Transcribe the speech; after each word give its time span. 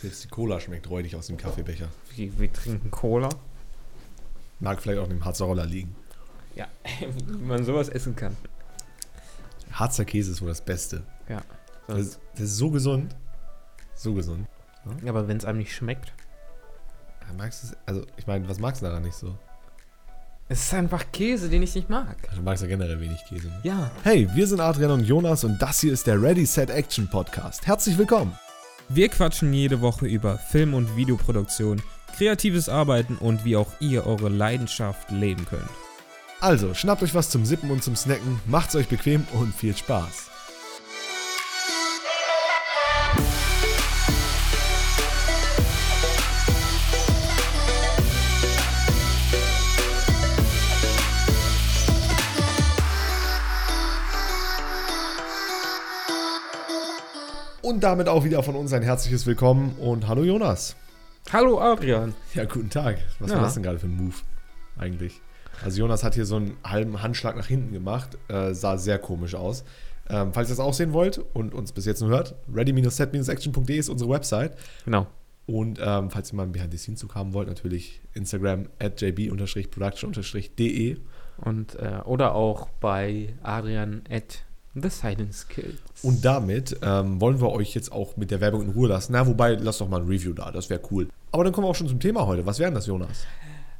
Selbst 0.00 0.24
die 0.24 0.28
Cola 0.28 0.60
schmeckt 0.60 0.88
räudig 0.88 1.16
aus 1.16 1.26
dem 1.26 1.36
Kaffeebecher. 1.36 1.88
Wir, 2.14 2.38
wir 2.38 2.52
trinken 2.52 2.90
Cola. 2.90 3.28
Mag 4.60 4.80
vielleicht 4.80 5.00
auch 5.00 5.04
in 5.04 5.10
dem 5.10 5.24
Harzer 5.24 5.44
Roller 5.46 5.66
liegen. 5.66 5.94
Ja, 6.54 6.66
wie 7.26 7.32
man 7.44 7.64
sowas 7.64 7.88
essen 7.88 8.14
kann. 8.16 8.36
Harzer 9.72 10.04
Käse 10.04 10.32
ist 10.32 10.40
wohl 10.40 10.48
das 10.48 10.60
Beste. 10.60 11.02
Ja. 11.28 11.42
Das, 11.86 11.98
ist- 11.98 12.20
das 12.34 12.42
ist 12.42 12.56
so 12.56 12.70
gesund. 12.70 13.14
So 13.94 14.14
gesund. 14.14 14.46
Aber 15.06 15.26
wenn 15.28 15.36
es 15.36 15.44
einem 15.44 15.58
nicht 15.58 15.74
schmeckt. 15.74 16.12
Ja, 17.26 17.34
Magst 17.36 17.62
du 17.62 17.66
es? 17.68 17.76
Also, 17.86 18.06
ich 18.16 18.26
meine, 18.26 18.48
was 18.48 18.58
magst 18.58 18.80
du 18.82 18.86
daran 18.86 19.02
nicht 19.02 19.16
so? 19.16 19.36
Es 20.48 20.60
ist 20.62 20.72
einfach 20.74 21.04
Käse, 21.12 21.50
den 21.50 21.62
ich 21.62 21.74
nicht 21.74 21.90
mag. 21.90 22.16
Du 22.34 22.40
magst 22.40 22.62
ja 22.62 22.68
generell 22.68 22.98
wenig 23.00 23.22
Käse. 23.28 23.48
Ne? 23.48 23.60
Ja. 23.64 23.90
Hey, 24.02 24.28
wir 24.34 24.46
sind 24.46 24.60
Adrian 24.60 24.92
und 24.92 25.04
Jonas 25.04 25.44
und 25.44 25.60
das 25.60 25.80
hier 25.80 25.92
ist 25.92 26.06
der 26.06 26.20
Ready 26.22 26.46
Set 26.46 26.70
Action 26.70 27.08
Podcast. 27.10 27.66
Herzlich 27.66 27.98
willkommen. 27.98 28.32
Wir 28.90 29.10
quatschen 29.10 29.52
jede 29.52 29.82
Woche 29.82 30.06
über 30.06 30.38
Film- 30.38 30.72
und 30.72 30.96
Videoproduktion, 30.96 31.82
kreatives 32.16 32.70
Arbeiten 32.70 33.16
und 33.16 33.44
wie 33.44 33.54
auch 33.54 33.70
ihr 33.80 34.06
eure 34.06 34.30
Leidenschaft 34.30 35.10
leben 35.10 35.44
könnt. 35.44 35.68
Also, 36.40 36.72
schnappt 36.72 37.02
euch 37.02 37.14
was 37.14 37.28
zum 37.28 37.44
Sippen 37.44 37.70
und 37.70 37.84
zum 37.84 37.96
Snacken, 37.96 38.40
macht's 38.46 38.74
euch 38.76 38.88
bequem 38.88 39.26
und 39.32 39.54
viel 39.54 39.76
Spaß. 39.76 40.30
Und 57.68 57.84
damit 57.84 58.08
auch 58.08 58.24
wieder 58.24 58.42
von 58.42 58.56
uns 58.56 58.72
ein 58.72 58.80
herzliches 58.82 59.26
Willkommen 59.26 59.74
und 59.78 60.08
hallo 60.08 60.24
Jonas. 60.24 60.74
Hallo 61.30 61.60
Adrian. 61.60 62.14
Ja, 62.32 62.46
guten 62.46 62.70
Tag. 62.70 62.96
Was 63.18 63.28
war 63.28 63.36
Ja. 63.36 63.42
das 63.42 63.52
denn 63.52 63.62
gerade 63.62 63.78
für 63.78 63.88
ein 63.88 63.94
Move 63.94 64.14
eigentlich? 64.78 65.20
Also 65.62 65.80
Jonas 65.80 66.02
hat 66.02 66.14
hier 66.14 66.24
so 66.24 66.36
einen 66.36 66.56
halben 66.64 67.02
Handschlag 67.02 67.36
nach 67.36 67.46
hinten 67.46 67.74
gemacht, 67.74 68.16
äh, 68.28 68.54
sah 68.54 68.78
sehr 68.78 68.98
komisch 68.98 69.34
aus. 69.34 69.64
Ähm, 70.08 70.32
falls 70.32 70.48
ihr 70.48 70.52
das 70.56 70.60
auch 70.60 70.72
sehen 70.72 70.94
wollt 70.94 71.18
und 71.34 71.52
uns 71.52 71.72
bis 71.72 71.84
jetzt 71.84 72.00
nur 72.00 72.08
hört, 72.08 72.36
ready-set-action.de 72.50 73.76
ist 73.76 73.90
unsere 73.90 74.08
Website. 74.08 74.56
Genau. 74.86 75.06
Und 75.44 75.78
ähm, 75.82 76.08
falls 76.10 76.32
ihr 76.32 76.36
mal 76.36 76.44
einen 76.44 76.52
Behind-the-Scenes-Zug 76.52 77.14
haben 77.14 77.34
wollt, 77.34 77.48
natürlich 77.48 78.00
Instagram 78.14 78.70
at 78.78 78.98
jb-production-de. 78.98 80.96
Und, 81.36 81.74
äh, 81.74 81.98
oder 82.06 82.34
auch 82.34 82.70
bei 82.80 83.34
Adrian 83.42 84.04
at 84.08 84.46
The 84.74 84.88
Silent 84.90 85.34
Skills. 85.34 85.78
Und 86.02 86.24
damit 86.24 86.76
ähm, 86.82 87.20
wollen 87.20 87.40
wir 87.40 87.50
euch 87.50 87.74
jetzt 87.74 87.90
auch 87.90 88.16
mit 88.16 88.30
der 88.30 88.40
Werbung 88.40 88.62
in 88.62 88.70
Ruhe 88.70 88.88
lassen. 88.88 89.12
Na, 89.12 89.26
wobei, 89.26 89.54
lasst 89.54 89.80
doch 89.80 89.88
mal 89.88 90.00
ein 90.00 90.06
Review 90.08 90.32
da, 90.32 90.50
das 90.52 90.70
wäre 90.70 90.80
cool. 90.90 91.08
Aber 91.32 91.44
dann 91.44 91.52
kommen 91.52 91.66
wir 91.66 91.70
auch 91.70 91.74
schon 91.74 91.88
zum 91.88 92.00
Thema 92.00 92.26
heute. 92.26 92.46
Was 92.46 92.58
wäre 92.58 92.70
denn 92.70 92.76
das, 92.76 92.86
Jonas? 92.86 93.24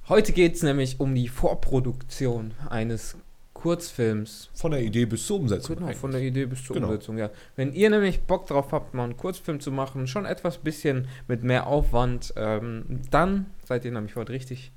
Heute 0.08 0.32
geht 0.32 0.54
es 0.54 0.62
nämlich 0.62 1.00
um 1.00 1.14
die 1.14 1.28
Vorproduktion 1.28 2.52
eines 2.70 3.16
Kurzfilms. 3.52 4.50
Von 4.54 4.70
der 4.70 4.82
Idee 4.82 5.04
bis 5.04 5.26
zur 5.26 5.38
Umsetzung. 5.40 5.76
Genau, 5.76 5.88
eigentlich. 5.88 5.98
von 5.98 6.12
der 6.12 6.20
Idee 6.22 6.46
bis 6.46 6.64
zur 6.64 6.74
Genau. 6.74 6.88
Umsetzung, 6.88 7.18
ja. 7.18 7.30
Wenn 7.56 7.72
ihr 7.72 7.90
nämlich 7.90 8.20
Bock 8.20 8.46
drauf 8.46 8.72
habt, 8.72 8.94
mal 8.94 9.04
einen 9.04 9.16
Kurzfilm 9.16 9.60
zu 9.60 9.72
machen, 9.72 10.06
schon 10.06 10.24
etwas 10.24 10.58
bisschen 10.58 11.08
mit 11.26 11.42
mehr 11.42 11.66
Aufwand, 11.66 12.32
ähm, 12.36 13.00
dann 13.10 13.46
seid 13.66 13.84
ihr 13.84 13.92
nämlich 13.92 14.16
heute 14.16 14.32
richtig. 14.32 14.72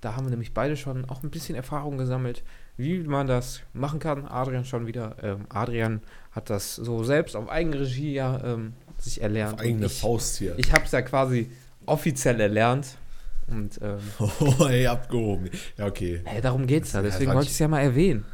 Da 0.00 0.14
haben 0.14 0.26
wir 0.26 0.30
nämlich 0.30 0.52
beide 0.52 0.76
schon 0.76 1.04
auch 1.06 1.22
ein 1.22 1.30
bisschen 1.30 1.54
Erfahrung 1.54 1.98
gesammelt, 1.98 2.42
wie 2.76 2.98
man 3.00 3.26
das 3.26 3.60
machen 3.72 3.98
kann. 3.98 4.26
Adrian 4.26 4.64
schon 4.64 4.86
wieder. 4.86 5.16
Ähm, 5.22 5.46
Adrian 5.48 6.02
hat 6.32 6.50
das 6.50 6.76
so 6.76 7.02
selbst 7.02 7.34
auf 7.34 7.48
Eigenregie 7.48 8.12
ja 8.12 8.42
ähm, 8.44 8.74
sich 8.98 9.22
erlernt. 9.22 9.54
Auf 9.54 9.60
eigene 9.60 9.86
ich, 9.86 10.00
Faust 10.00 10.36
hier. 10.36 10.54
Ich 10.58 10.72
habe 10.72 10.84
es 10.84 10.92
ja 10.92 11.02
quasi 11.02 11.50
offiziell 11.86 12.40
erlernt. 12.40 12.96
Und 13.48 13.78
ähm, 13.82 13.98
Oh, 14.18 14.66
ey, 14.66 14.86
abgehoben. 14.86 15.50
Ja, 15.78 15.86
okay. 15.86 16.20
hey, 16.24 16.40
darum 16.40 16.66
geht's 16.66 16.92
ja. 16.92 17.00
Ja, 17.00 17.06
Deswegen 17.06 17.32
wollte 17.32 17.46
ich 17.46 17.52
es 17.52 17.58
ja 17.58 17.68
mal 17.68 17.80
erwähnen. 17.80 18.24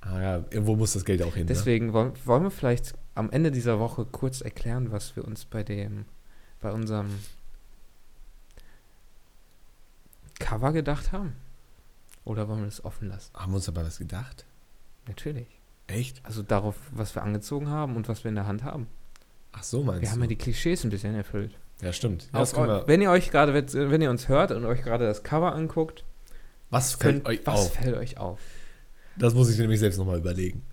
Ah 0.00 0.20
ja, 0.20 0.44
irgendwo 0.50 0.76
muss 0.76 0.92
das 0.92 1.04
Geld 1.04 1.22
auch 1.22 1.34
hin. 1.34 1.42
ne? 1.42 1.46
Deswegen 1.48 1.92
wollen, 1.92 2.12
wollen 2.24 2.42
wir 2.42 2.50
vielleicht 2.50 2.94
am 3.14 3.30
Ende 3.30 3.50
dieser 3.50 3.78
Woche 3.78 4.04
kurz 4.04 4.40
erklären, 4.40 4.92
was 4.92 5.16
wir 5.16 5.24
uns 5.24 5.44
bei 5.44 5.62
dem, 5.62 6.04
bei 6.60 6.70
unserem 6.70 7.06
Cover 10.38 10.72
gedacht 10.72 11.12
haben. 11.12 11.34
Oder 12.24 12.48
wollen 12.48 12.60
wir 12.60 12.66
das 12.66 12.84
offen 12.84 13.08
lassen? 13.08 13.30
Haben 13.34 13.52
wir 13.52 13.56
uns 13.56 13.64
dabei 13.66 13.84
was 13.84 13.98
gedacht? 13.98 14.44
Natürlich. 15.06 15.46
Echt? 15.86 16.20
Also 16.24 16.42
darauf, 16.42 16.76
was 16.92 17.14
wir 17.14 17.22
angezogen 17.22 17.68
haben 17.68 17.96
und 17.96 18.08
was 18.08 18.24
wir 18.24 18.28
in 18.28 18.34
der 18.34 18.46
Hand 18.46 18.62
haben. 18.64 18.86
Ach 19.52 19.62
so, 19.62 19.82
meinst 19.82 20.02
Wir 20.02 20.08
du? 20.08 20.12
haben 20.12 20.20
ja 20.22 20.26
die 20.26 20.36
Klischees 20.36 20.84
ein 20.84 20.90
bisschen 20.90 21.14
erfüllt. 21.14 21.52
ja, 21.80 21.92
stimmt. 21.92 22.28
Ja, 22.32 22.40
eu- 22.42 22.54
wir, 22.66 22.84
wenn 22.86 23.00
ihr 23.00 23.10
euch 23.10 23.30
gerade, 23.30 23.54
wenn 23.54 24.02
ihr 24.02 24.10
uns 24.10 24.28
hört 24.28 24.50
und 24.50 24.64
euch 24.66 24.82
gerade 24.82 25.06
das 25.06 25.22
Cover 25.22 25.54
anguckt, 25.54 26.04
was 26.70 26.94
fällt 26.94 27.24
könnt, 27.24 27.26
euch 27.26 27.40
was 27.46 27.60
auf? 27.60 27.72
fällt 27.74 27.96
euch 27.96 28.18
auf? 28.18 28.40
Das 29.16 29.32
muss 29.34 29.48
ich 29.50 29.58
nämlich 29.58 29.80
selbst 29.80 29.96
nochmal 29.98 30.18
überlegen. 30.18 30.62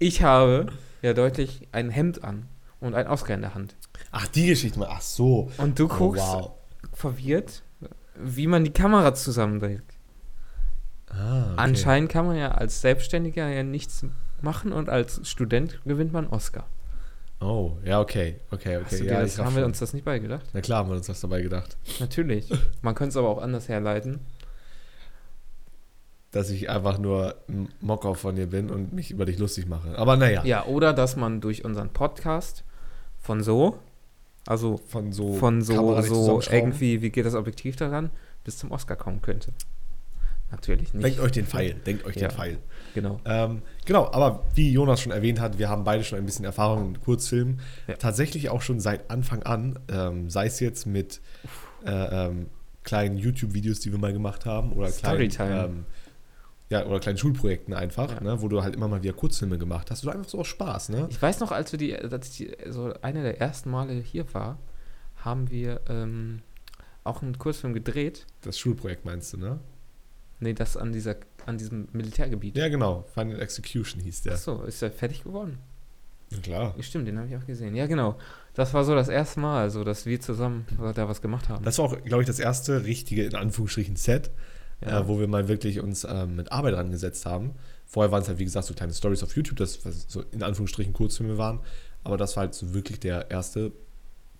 Ich 0.00 0.22
habe 0.22 0.66
ja 1.02 1.14
deutlich 1.14 1.68
ein 1.72 1.88
Hemd 1.88 2.24
an 2.24 2.46
und 2.80 2.94
einen 2.94 3.08
Oscar 3.08 3.34
in 3.34 3.40
der 3.40 3.54
Hand. 3.54 3.74
Ach, 4.10 4.26
die 4.26 4.46
Geschichte 4.46 4.78
mal. 4.78 4.88
Ach 4.90 5.00
so. 5.00 5.50
Und 5.56 5.78
du 5.78 5.84
Oh, 5.84 5.88
guckst 5.88 6.22
wow. 6.22 6.50
verwirrt, 6.92 7.62
wie 8.18 8.46
man 8.46 8.64
die 8.64 8.72
Kamera 8.72 9.14
zusammendreht. 9.14 9.82
Ah, 11.10 11.42
okay. 11.42 11.52
Anscheinend 11.56 12.10
kann 12.10 12.26
man 12.26 12.36
ja 12.36 12.52
als 12.52 12.80
Selbstständiger 12.80 13.48
ja 13.48 13.62
nichts 13.62 14.04
machen 14.42 14.72
und 14.72 14.88
als 14.88 15.28
Student 15.28 15.80
gewinnt 15.84 16.12
man 16.12 16.26
Oscar. 16.26 16.66
Oh, 17.40 17.76
ja, 17.84 18.00
okay. 18.00 18.36
Okay, 18.50 18.76
okay. 18.76 18.84
Hast 18.84 19.00
du 19.00 19.04
ja, 19.04 19.20
das, 19.20 19.38
haben 19.38 19.54
wir 19.54 19.62
schon. 19.62 19.70
uns 19.70 19.78
das 19.78 19.92
nicht 19.92 20.04
beigedacht? 20.04 20.46
Na 20.52 20.60
klar 20.60 20.78
haben 20.78 20.88
wir 20.90 20.96
uns 20.96 21.06
das 21.06 21.20
dabei 21.20 21.42
gedacht. 21.42 21.76
Natürlich. 22.00 22.50
Man 22.82 22.94
könnte 22.94 23.10
es 23.10 23.16
aber 23.16 23.28
auch 23.28 23.42
anders 23.42 23.68
herleiten. 23.68 24.20
Dass 26.30 26.50
ich 26.50 26.70
einfach 26.70 26.98
nur 26.98 27.36
ein 27.48 27.68
Mocker 27.80 28.14
von 28.14 28.34
dir 28.34 28.46
bin 28.46 28.70
und 28.70 28.92
mich 28.92 29.10
über 29.10 29.24
dich 29.24 29.38
lustig 29.38 29.66
mache. 29.66 29.96
Aber 29.98 30.16
naja, 30.16 30.42
Ja, 30.44 30.64
oder 30.64 30.92
dass 30.92 31.16
man 31.16 31.40
durch 31.40 31.64
unseren 31.64 31.90
Podcast 31.90 32.64
von 33.20 33.42
so, 33.42 33.78
also 34.46 34.76
von 34.88 35.12
so, 35.12 35.34
von 35.34 35.62
so, 35.62 36.02
so 36.02 36.40
irgendwie, 36.50 37.02
wie 37.02 37.10
geht 37.10 37.24
das 37.26 37.34
Objektiv 37.34 37.76
daran, 37.76 38.10
bis 38.44 38.58
zum 38.58 38.70
Oscar 38.70 38.96
kommen 38.96 39.22
könnte. 39.22 39.52
Natürlich 40.50 40.92
nicht. 40.94 41.04
Denkt 41.04 41.20
euch 41.20 41.32
den 41.32 41.46
Pfeil. 41.46 41.74
Denkt 41.86 42.04
euch 42.04 42.14
Ja. 42.16 42.28
den 42.28 42.30
Pfeil. 42.36 42.58
Genau. 42.94 43.18
Ähm, 43.24 43.62
genau, 43.86 44.10
aber 44.12 44.44
wie 44.54 44.70
Jonas 44.70 45.00
schon 45.00 45.10
erwähnt 45.10 45.40
hat, 45.40 45.58
wir 45.58 45.68
haben 45.68 45.82
beide 45.82 46.04
schon 46.04 46.18
ein 46.18 46.26
bisschen 46.26 46.44
Erfahrung 46.44 46.94
in 46.94 47.00
Kurzfilmen. 47.00 47.60
Ja. 47.88 47.96
Tatsächlich 47.96 48.50
auch 48.50 48.62
schon 48.62 48.78
seit 48.78 49.10
Anfang 49.10 49.42
an, 49.42 49.78
ähm, 49.88 50.30
sei 50.30 50.46
es 50.46 50.60
jetzt 50.60 50.86
mit 50.86 51.20
äh, 51.86 51.90
ähm, 51.90 52.46
kleinen 52.84 53.16
YouTube-Videos, 53.16 53.80
die 53.80 53.90
wir 53.90 53.98
mal 53.98 54.12
gemacht 54.12 54.46
haben, 54.46 54.72
oder 54.74 54.90
kleinen, 54.90 55.30
Storytime. 55.30 55.64
ähm, 55.64 55.86
ja, 56.74 56.86
oder 56.86 56.98
kleinen 57.00 57.18
Schulprojekten 57.18 57.72
einfach, 57.74 58.10
Ja. 58.14 58.20
ne, 58.20 58.42
wo 58.42 58.48
du 58.48 58.62
halt 58.62 58.74
immer 58.74 58.88
mal 58.88 59.02
wieder 59.02 59.12
Kurzfilme 59.14 59.58
gemacht 59.58 59.90
hast. 59.90 60.04
Oder 60.04 60.14
einfach 60.14 60.28
so 60.28 60.40
aus 60.40 60.48
Spaß, 60.48 60.88
ne? 60.88 61.06
Ich 61.10 61.20
weiß 61.22 61.40
noch, 61.40 61.52
als 61.52 61.70
wir 61.72 61.78
die, 61.78 61.96
als 61.96 62.28
ich 62.30 62.36
die, 62.36 62.70
so 62.70 62.92
einer 63.00 63.22
der 63.22 63.40
ersten 63.40 63.70
Male 63.70 63.92
hier 63.94 64.32
war, 64.34 64.58
haben 65.16 65.50
wir 65.50 65.80
ähm, 65.88 66.40
auch 67.04 67.22
einen 67.22 67.38
Kurzfilm 67.38 67.74
gedreht. 67.74 68.26
Das 68.42 68.58
Schulprojekt 68.58 69.04
meinst 69.04 69.32
du, 69.32 69.36
ne? 69.38 69.60
Nee, 70.40 70.52
das 70.52 70.76
an 70.76 70.92
dieser, 70.92 71.16
an 71.46 71.58
diesem 71.58 71.88
Militärgebiet. 71.92 72.56
Ja, 72.56 72.68
genau. 72.68 73.04
Final 73.14 73.40
Execution 73.40 74.02
hieß 74.02 74.22
der. 74.22 74.34
Ach 74.34 74.38
so, 74.38 74.62
ist 74.64 74.82
der 74.82 74.90
fertig 74.90 75.22
geworden? 75.22 75.58
Ja, 76.30 76.38
klar. 76.40 76.74
Stimmt, 76.80 77.06
den 77.06 77.18
habe 77.18 77.28
ich 77.28 77.36
auch 77.36 77.46
gesehen. 77.46 77.76
Ja, 77.76 77.86
genau. 77.86 78.18
Das 78.54 78.74
war 78.74 78.84
so 78.84 78.94
das 78.94 79.08
erste 79.08 79.38
Mal, 79.40 79.60
also 79.62 79.84
dass 79.84 80.06
wir 80.06 80.20
zusammen 80.20 80.66
da 80.94 81.08
was 81.08 81.22
gemacht 81.22 81.48
haben. 81.48 81.64
Das 81.64 81.78
war 81.78 81.84
auch, 81.86 82.02
glaube 82.02 82.22
ich, 82.22 82.26
das 82.26 82.40
erste 82.40 82.84
richtige, 82.84 83.24
in 83.24 83.36
Anführungsstrichen, 83.36 83.94
Set, 83.96 84.30
Ja. 84.84 85.00
äh, 85.00 85.08
wo 85.08 85.18
wir 85.18 85.28
mal 85.28 85.48
wirklich 85.48 85.80
uns 85.80 86.04
ähm, 86.04 86.36
mit 86.36 86.52
Arbeit 86.52 86.74
dran 86.74 86.90
gesetzt 86.90 87.26
haben. 87.26 87.52
Vorher 87.86 88.10
waren 88.12 88.22
es 88.22 88.28
halt, 88.28 88.38
wie 88.38 88.44
gesagt, 88.44 88.66
so 88.66 88.74
kleine 88.74 88.92
Stories 88.92 89.22
auf 89.22 89.36
YouTube, 89.36 89.56
das 89.56 89.78
so 90.08 90.22
in 90.32 90.42
Anführungsstrichen 90.42 90.92
Kurzfilme 90.92 91.38
waren. 91.38 91.60
Aber 92.02 92.16
das 92.16 92.36
war 92.36 92.42
halt 92.42 92.54
so 92.54 92.74
wirklich 92.74 93.00
der 93.00 93.30
erste 93.30 93.72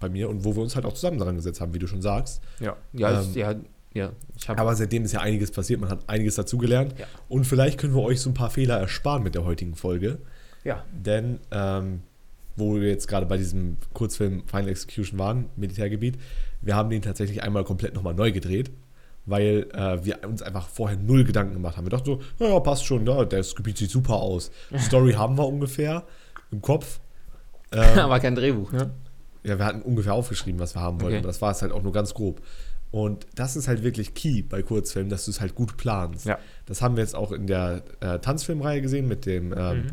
bei 0.00 0.09
mir 0.09 0.28
und 0.28 0.44
wo 0.44 0.54
wir 0.54 0.62
uns 0.62 0.75
halt 0.75 0.84
auch 0.84 0.93
zusammen 0.93 1.19
dran 1.19 1.36
gesetzt 1.36 1.60
haben, 1.60 1.72
wie 1.72 1.78
du 1.78 1.86
schon 1.86 2.03
sagst. 2.03 2.42
ja, 2.60 2.77
ja, 2.92 3.21
Ähm, 3.21 3.28
ich, 3.30 3.36
ja, 3.36 3.54
ja, 3.95 4.10
Aber 4.48 4.74
seitdem 4.74 5.04
ist 5.04 5.13
ja 5.13 5.21
einiges 5.21 5.53
passiert, 5.53 5.80
man 5.80 5.89
hat 5.89 6.01
einiges 6.09 6.34
dazugelernt. 6.34 6.95
Ja. 6.98 7.07
Und 7.28 7.47
vielleicht 7.47 7.78
können 7.78 7.95
wir 7.95 8.03
euch 8.03 8.21
so 8.21 8.28
ein 8.28 8.34
paar 8.34 8.51
Fehler 8.51 8.77
ersparen 8.78 9.22
mit 9.22 9.36
der 9.36 9.45
heutigen 9.45 9.77
Folge. 9.77 10.19
ja, 10.65 10.84
Denn, 10.92 11.39
ähm, 11.53 12.03
wo 12.57 12.74
wir 12.74 12.89
jetzt 12.89 13.07
gerade 13.07 13.27
bei 13.27 13.36
diesem 13.36 13.77
Kurzfilm 13.92 14.42
Final 14.47 14.69
Execution 14.69 15.19
waren, 15.19 15.47
Militärgebiet, 15.57 16.19
wir 16.60 16.74
haben 16.74 16.91
den 16.91 17.03
tatsächlich 17.03 17.42
einmal 17.42 17.65
komplett 17.65 17.95
nochmal 17.95 18.15
neu 18.15 18.33
gedreht, 18.33 18.71
weil 19.26 19.68
äh, 19.72 20.04
wir 20.04 20.18
uns 20.26 20.42
einfach 20.42 20.68
vorher 20.68 20.97
null 20.98 21.24
Gedanken 21.24 21.54
gemacht 21.54 21.76
haben. 21.76 21.86
Wir 21.86 21.91
dachten 21.91 22.06
so, 22.06 22.21
ja, 22.38 22.53
ja 22.53 22.60
passt 22.60 22.84
schon, 22.84 23.06
ja, 23.06 23.24
das 23.24 23.54
Gebiet 23.54 23.78
sieht 23.78 23.91
super 23.91 24.15
aus. 24.15 24.50
Story 24.78 25.12
haben 25.12 25.38
wir 25.38 25.47
ungefähr 25.47 26.04
im 26.50 26.60
Kopf. 26.62 27.00
Ähm, 27.76 27.98
aber 27.98 28.21
kein 28.21 28.36
Drehbuch, 28.36 28.71
ne? 28.71 28.92
ja, 29.42 29.59
wir 29.59 29.65
hatten 29.65 29.82
ungefähr 29.82 30.15
aufgeschrieben, 30.15 30.60
was 30.60 30.74
wir 30.74 30.80
haben 30.80 31.00
wollten. 31.00 31.16
Okay. 31.16 31.18
aber 31.18 31.26
Das 31.26 31.42
war 31.42 31.50
es 31.50 31.60
halt 31.60 31.72
auch 31.72 31.82
nur 31.82 31.92
ganz 31.92 32.15
grob. 32.15 32.41
Und 32.91 33.26
das 33.34 33.56
ist 33.56 33.66
halt 33.66 33.82
wirklich 33.82 34.15
key 34.15 34.42
bei 34.42 34.62
Kurzfilmen, 34.62 35.10
dass 35.10 35.24
du 35.24 35.32
es 35.32 35.41
halt 35.41 35.54
gut 35.54 35.76
planst. 35.76 36.26
Ja. 36.26 36.38
Das 36.66 36.80
haben 36.80 36.97
wir 36.97 37.03
jetzt 37.03 37.16
auch 37.16 37.32
in 37.32 37.48
der 37.48 37.82
äh, 38.00 38.21
Tanzfilmreihe 38.21 38.80
gesehen 38.80 39.09
mit 39.09 39.26
dem 39.26 39.53
ähm, 39.53 39.76
Mhm. 39.76 39.86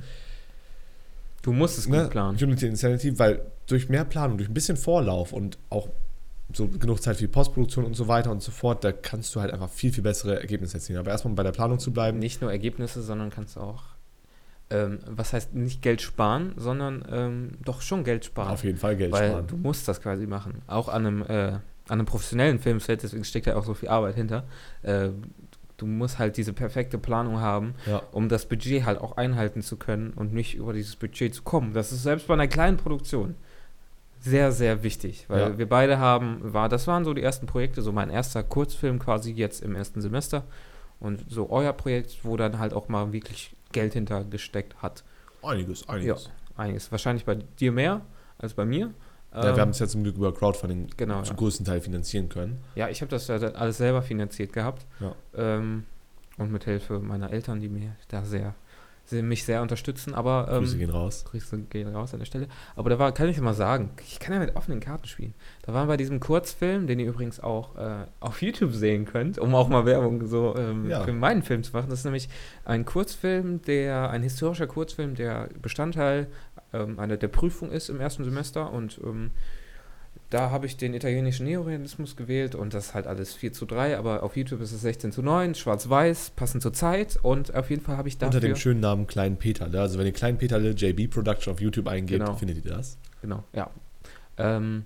Du 1.41 1.53
musst 1.53 1.77
es 1.79 1.85
gut 1.85 1.95
ne, 1.95 2.07
planen. 2.07 2.37
Unity 2.39 2.67
Insanity, 2.67 3.17
weil 3.17 3.41
durch 3.65 3.89
mehr 3.89 4.05
Planung, 4.05 4.37
durch 4.37 4.49
ein 4.49 4.53
bisschen 4.53 4.77
Vorlauf 4.77 5.33
und 5.33 5.57
auch 5.71 5.89
so 6.53 6.67
genug 6.67 7.01
Zeit 7.01 7.15
für 7.17 7.23
die 7.23 7.27
Postproduktion 7.27 7.85
und 7.85 7.93
so 7.95 8.07
weiter 8.07 8.31
und 8.31 8.41
so 8.41 8.51
fort, 8.51 8.83
da 8.83 8.91
kannst 8.91 9.33
du 9.35 9.41
halt 9.41 9.51
einfach 9.53 9.69
viel, 9.69 9.91
viel 9.93 10.03
bessere 10.03 10.39
Ergebnisse 10.39 10.77
erzielen. 10.77 10.99
Aber 10.99 11.11
erstmal 11.11 11.33
bei 11.33 11.43
der 11.43 11.51
Planung 11.51 11.79
zu 11.79 11.91
bleiben. 11.91 12.19
Nicht 12.19 12.41
nur 12.41 12.51
Ergebnisse, 12.51 13.01
sondern 13.01 13.29
kannst 13.29 13.57
auch, 13.57 13.83
ähm, 14.69 14.99
was 15.05 15.33
heißt 15.33 15.53
nicht 15.53 15.81
Geld 15.81 16.01
sparen, 16.01 16.53
sondern 16.57 17.05
ähm, 17.11 17.51
doch 17.63 17.81
schon 17.81 18.03
Geld 18.03 18.25
sparen. 18.25 18.49
Auf 18.51 18.63
jeden 18.63 18.77
Fall 18.77 18.95
Geld 18.95 19.11
weil 19.11 19.29
sparen. 19.31 19.47
du 19.47 19.57
musst 19.57 19.87
das 19.87 20.01
quasi 20.01 20.25
machen. 20.27 20.61
Auch 20.67 20.87
an 20.89 21.05
einem, 21.05 21.21
äh, 21.23 21.47
an 21.53 21.61
einem 21.87 22.05
professionellen 22.05 22.59
Filmset, 22.59 23.03
deswegen 23.03 23.23
steckt 23.23 23.47
da 23.47 23.55
auch 23.55 23.65
so 23.65 23.73
viel 23.73 23.89
Arbeit 23.89 24.15
hinter. 24.15 24.43
Äh, 24.83 25.09
du 25.77 25.85
musst 25.87 26.19
halt 26.19 26.37
diese 26.37 26.53
perfekte 26.53 26.97
Planung 26.97 27.39
haben, 27.39 27.73
Ja. 27.87 28.03
um 28.11 28.29
das 28.29 28.45
Budget 28.45 28.85
halt 28.85 28.99
auch 29.01 29.17
einhalten 29.17 29.61
zu 29.61 29.77
können 29.77 30.11
und 30.15 30.31
nicht 30.33 30.55
über 30.55 30.73
dieses 30.73 30.95
Budget 30.95 31.33
zu 31.33 31.41
kommen. 31.41 31.73
Das 31.73 31.91
ist 31.91 32.03
selbst 32.03 32.27
bei 32.27 32.33
einer 32.35 32.47
kleinen 32.47 32.77
Produktion 32.77 33.35
sehr, 34.21 34.51
sehr 34.51 34.83
wichtig, 34.83 35.25
weil 35.27 35.39
Ja. 35.41 35.57
wir 35.57 35.67
beide 35.67 35.97
haben, 35.99 36.39
war, 36.53 36.69
das 36.69 36.87
waren 36.87 37.03
so 37.03 37.13
die 37.13 37.21
ersten 37.23 37.47
Projekte, 37.47 37.81
so 37.81 37.91
mein 37.91 38.09
erster 38.09 38.43
Kurzfilm 38.43 38.99
quasi 38.99 39.31
jetzt 39.31 39.61
im 39.63 39.75
ersten 39.75 39.99
Semester 40.01 40.43
und 40.99 41.25
so 41.27 41.49
euer 41.49 41.73
Projekt, 41.73 42.19
wo 42.23 42.37
dann 42.37 42.59
halt 42.59 42.73
auch 42.73 42.87
mal 42.87 43.11
wirklich 43.11 43.55
Geld 43.71 43.93
hintergesteckt 43.93 44.81
hat. 44.81 45.03
Einiges, 45.41 45.89
einiges. 45.89 46.29
Einiges. 46.55 46.91
Wahrscheinlich 46.91 47.25
bei 47.25 47.35
dir 47.59 47.71
mehr 47.71 48.01
als 48.37 48.53
bei 48.53 48.65
mir. 48.65 48.91
Ja, 49.33 49.49
Ähm, 49.49 49.55
wir 49.55 49.61
haben 49.61 49.69
es 49.71 49.79
ja 49.79 49.87
zum 49.87 50.03
Glück 50.03 50.17
über 50.17 50.33
Crowdfunding 50.33 50.89
genau, 50.97 51.21
zum 51.23 51.35
ja. 51.35 51.39
größten 51.39 51.65
Teil 51.65 51.81
finanzieren 51.81 52.29
können. 52.29 52.59
Ja, 52.75 52.89
ich 52.89 53.01
habe 53.01 53.09
das 53.09 53.27
ja 53.27 53.37
alles 53.37 53.77
selber 53.77 54.01
finanziert 54.03 54.53
gehabt. 54.53 54.85
Ja. 54.99 55.15
Ähm, 55.35 55.85
und 56.37 56.51
mit 56.51 56.65
Hilfe 56.65 56.99
meiner 56.99 57.31
Eltern, 57.31 57.59
die 57.59 57.69
mir 57.69 57.95
da 58.09 58.23
sehr, 58.23 58.53
mich 59.11 59.43
sehr 59.45 59.61
unterstützen. 59.61 60.13
Aber 60.13 60.47
ähm, 60.51 60.59
Grüße 60.59 60.77
gehen 60.77 60.89
raus. 60.89 61.25
Grüße 61.29 61.57
gehen 61.69 61.87
raus 61.95 62.13
an 62.13 62.19
der 62.19 62.25
Stelle. 62.25 62.47
Aber 62.75 62.89
da 62.89 62.99
war, 62.99 63.11
kann 63.13 63.27
ich 63.29 63.39
mal 63.41 63.53
sagen, 63.53 63.89
ich 64.07 64.19
kann 64.19 64.33
ja 64.33 64.39
mit 64.39 64.55
offenen 64.55 64.79
Karten 64.79 65.07
spielen. 65.07 65.33
Da 65.63 65.73
waren 65.73 65.87
bei 65.87 65.97
diesem 65.97 66.19
Kurzfilm, 66.19 66.87
den 66.87 66.99
ihr 66.99 67.07
übrigens 67.09 67.39
auch 67.39 67.75
äh, 67.77 68.05
auf 68.19 68.41
YouTube 68.41 68.73
sehen 68.73 69.05
könnt, 69.05 69.37
um 69.39 69.53
auch 69.55 69.67
mal 69.69 69.85
Werbung 69.85 70.25
so 70.27 70.55
ähm, 70.57 70.89
Ja. 70.89 71.01
für 71.03 71.13
meinen 71.13 71.43
Film 71.43 71.63
zu 71.63 71.73
machen. 71.73 71.89
Das 71.89 71.99
ist 71.99 72.05
nämlich 72.05 72.29
ein 72.65 72.85
Kurzfilm, 72.85 73.61
der, 73.63 74.09
ein 74.09 74.23
historischer 74.23 74.67
Kurzfilm, 74.67 75.15
der 75.15 75.49
Bestandteil 75.61 76.27
ähm, 76.73 76.99
einer 76.99 77.17
der 77.17 77.27
Prüfung 77.27 77.71
ist 77.71 77.89
im 77.89 77.99
ersten 77.99 78.23
Semester 78.23 78.71
und 78.71 78.99
ähm, 79.03 79.31
da 80.31 80.49
habe 80.49 80.65
ich 80.65 80.77
den 80.77 80.93
italienischen 80.95 81.45
Neorealismus 81.45 82.15
gewählt 82.15 82.55
und 82.55 82.73
das 82.73 82.87
ist 82.87 82.93
halt 82.95 83.05
alles 83.05 83.33
4 83.35 83.53
zu 83.53 83.65
3, 83.67 83.97
aber 83.97 84.23
auf 84.23 84.35
YouTube 84.35 84.61
ist 84.61 84.71
es 84.71 84.81
16 84.81 85.11
zu 85.11 85.21
9, 85.21 85.53
schwarz-weiß, 85.55 86.31
passend 86.31 86.63
zur 86.63 86.73
Zeit 86.73 87.19
und 87.21 87.53
auf 87.53 87.69
jeden 87.69 87.83
Fall 87.83 87.97
habe 87.97 88.07
ich 88.07 88.17
dafür... 88.17 88.35
Unter 88.37 88.47
dem 88.47 88.55
schönen 88.55 88.79
Namen 88.79 89.05
Klein 89.07 89.37
Peterle. 89.37 89.79
Also 89.79 89.99
wenn 89.99 90.05
ihr 90.07 90.13
Klein 90.13 90.37
Peterle 90.39 90.71
JB 90.71 91.11
Production 91.11 91.53
auf 91.53 91.61
YouTube 91.61 91.87
eingebt, 91.87 92.21
Genau. 92.25 92.35
findet 92.37 92.63
ihr 92.65 92.71
das. 92.71 92.97
Genau, 93.21 93.43
ja. 93.53 93.69
Ähm, 94.37 94.85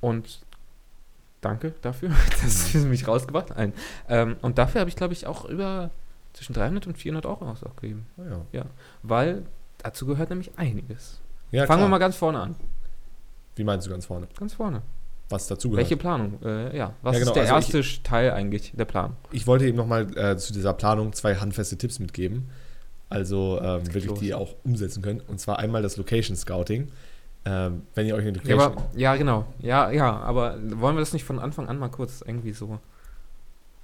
und 0.00 0.40
danke 1.40 1.74
dafür, 1.82 2.10
dass 2.42 2.74
Mhm. 2.74 2.82
du 2.82 2.86
mich 2.88 3.08
rausgebracht 3.08 3.50
hast. 3.50 3.56
Nein. 3.56 3.72
Ähm, 4.08 4.36
und 4.42 4.58
dafür 4.58 4.80
habe 4.82 4.90
ich, 4.90 4.96
glaube 4.96 5.14
ich, 5.14 5.26
auch 5.26 5.44
über 5.46 5.90
zwischen 6.34 6.52
300 6.52 6.86
und 6.86 6.98
400 6.98 7.26
Euro 7.26 7.44
ausgegeben. 7.50 8.06
Ah, 8.18 8.40
ja. 8.52 8.64
Weil 9.02 9.44
dazu 9.78 10.06
gehört 10.06 10.30
nämlich 10.30 10.50
einiges. 10.56 11.20
Ja, 11.50 11.66
Fangen 11.66 11.80
wir 11.80 11.84
klar. 11.84 11.88
mal 11.88 11.98
ganz 11.98 12.16
vorne 12.16 12.40
an. 12.40 12.56
Wie 13.56 13.64
meinst 13.64 13.86
du 13.86 13.90
ganz 13.90 14.06
vorne? 14.06 14.28
Ganz 14.38 14.54
vorne. 14.54 14.82
Was 15.28 15.46
dazu 15.46 15.70
gehört? 15.70 15.84
Welche 15.84 15.96
Planung? 15.96 16.38
Äh, 16.44 16.76
ja, 16.76 16.92
was 17.02 17.14
Ja, 17.14 17.20
genau, 17.20 17.30
ist 17.30 17.36
der 17.36 17.54
also 17.54 17.76
erste 17.78 18.02
Teil 18.02 18.30
eigentlich 18.32 18.72
der 18.76 18.84
Planung? 18.84 19.16
Ich 19.30 19.46
wollte 19.46 19.66
eben 19.66 19.76
nochmal 19.76 20.06
äh, 20.16 20.36
zu 20.36 20.52
dieser 20.52 20.74
Planung 20.74 21.12
zwei 21.12 21.36
handfeste 21.36 21.76
Tipps 21.78 21.98
mitgeben. 21.98 22.50
Also 23.08 23.58
ähm, 23.62 23.86
wirklich, 23.86 24.06
los. 24.06 24.18
die 24.20 24.34
auch 24.34 24.54
umsetzen 24.64 25.02
könnt. 25.02 25.28
Und 25.28 25.38
zwar 25.40 25.58
einmal 25.58 25.82
das 25.82 25.96
Location 25.96 26.36
Scouting. 26.36 26.88
Ähm, 27.44 27.82
wenn 27.94 28.06
ihr 28.06 28.14
euch 28.14 28.26
eine 28.26 28.38
Ja, 28.44 28.54
Location. 28.54 28.60
aber, 28.60 28.84
ja, 28.94 29.16
genau. 29.16 29.46
Ja, 29.58 29.90
ja, 29.90 30.16
aber 30.18 30.58
wollen 30.80 30.96
wir 30.96 31.00
das 31.00 31.12
nicht 31.12 31.24
von 31.24 31.38
Anfang 31.38 31.66
an 31.68 31.78
mal 31.78 31.88
kurz 31.88 32.22
irgendwie 32.26 32.52
so. 32.52 32.78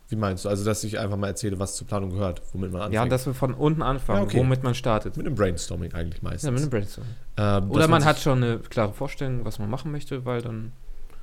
Wie 0.08 0.16
meinst 0.16 0.44
du? 0.44 0.48
Also, 0.48 0.64
dass 0.64 0.82
ich 0.84 0.98
einfach 0.98 1.16
mal 1.16 1.26
erzähle, 1.28 1.58
was 1.58 1.76
zur 1.76 1.86
Planung 1.86 2.10
gehört, 2.10 2.40
womit 2.52 2.72
man 2.72 2.80
anfängt. 2.82 2.94
Ja, 2.94 3.06
dass 3.06 3.26
wir 3.26 3.34
von 3.34 3.52
unten 3.54 3.82
anfangen, 3.82 4.20
Ja, 4.20 4.24
okay. 4.24 4.38
womit 4.38 4.62
man 4.62 4.74
startet. 4.74 5.16
mit 5.16 5.26
einem 5.26 5.34
Brainstorming 5.34 5.92
eigentlich 5.94 6.22
meistens. 6.22 6.44
Ja, 6.44 6.50
mit 6.50 6.60
einem 6.62 6.70
Brainstorm. 6.70 7.06
Ähm, 7.36 7.70
Oder 7.70 7.88
man 7.88 8.04
hat 8.04 8.18
schon 8.18 8.42
eine 8.42 8.58
klare 8.58 8.92
Vorstellung, 8.94 9.44
was 9.44 9.58
man 9.58 9.68
machen 9.68 9.92
möchte, 9.92 10.24
weil 10.24 10.40
dann. 10.42 10.72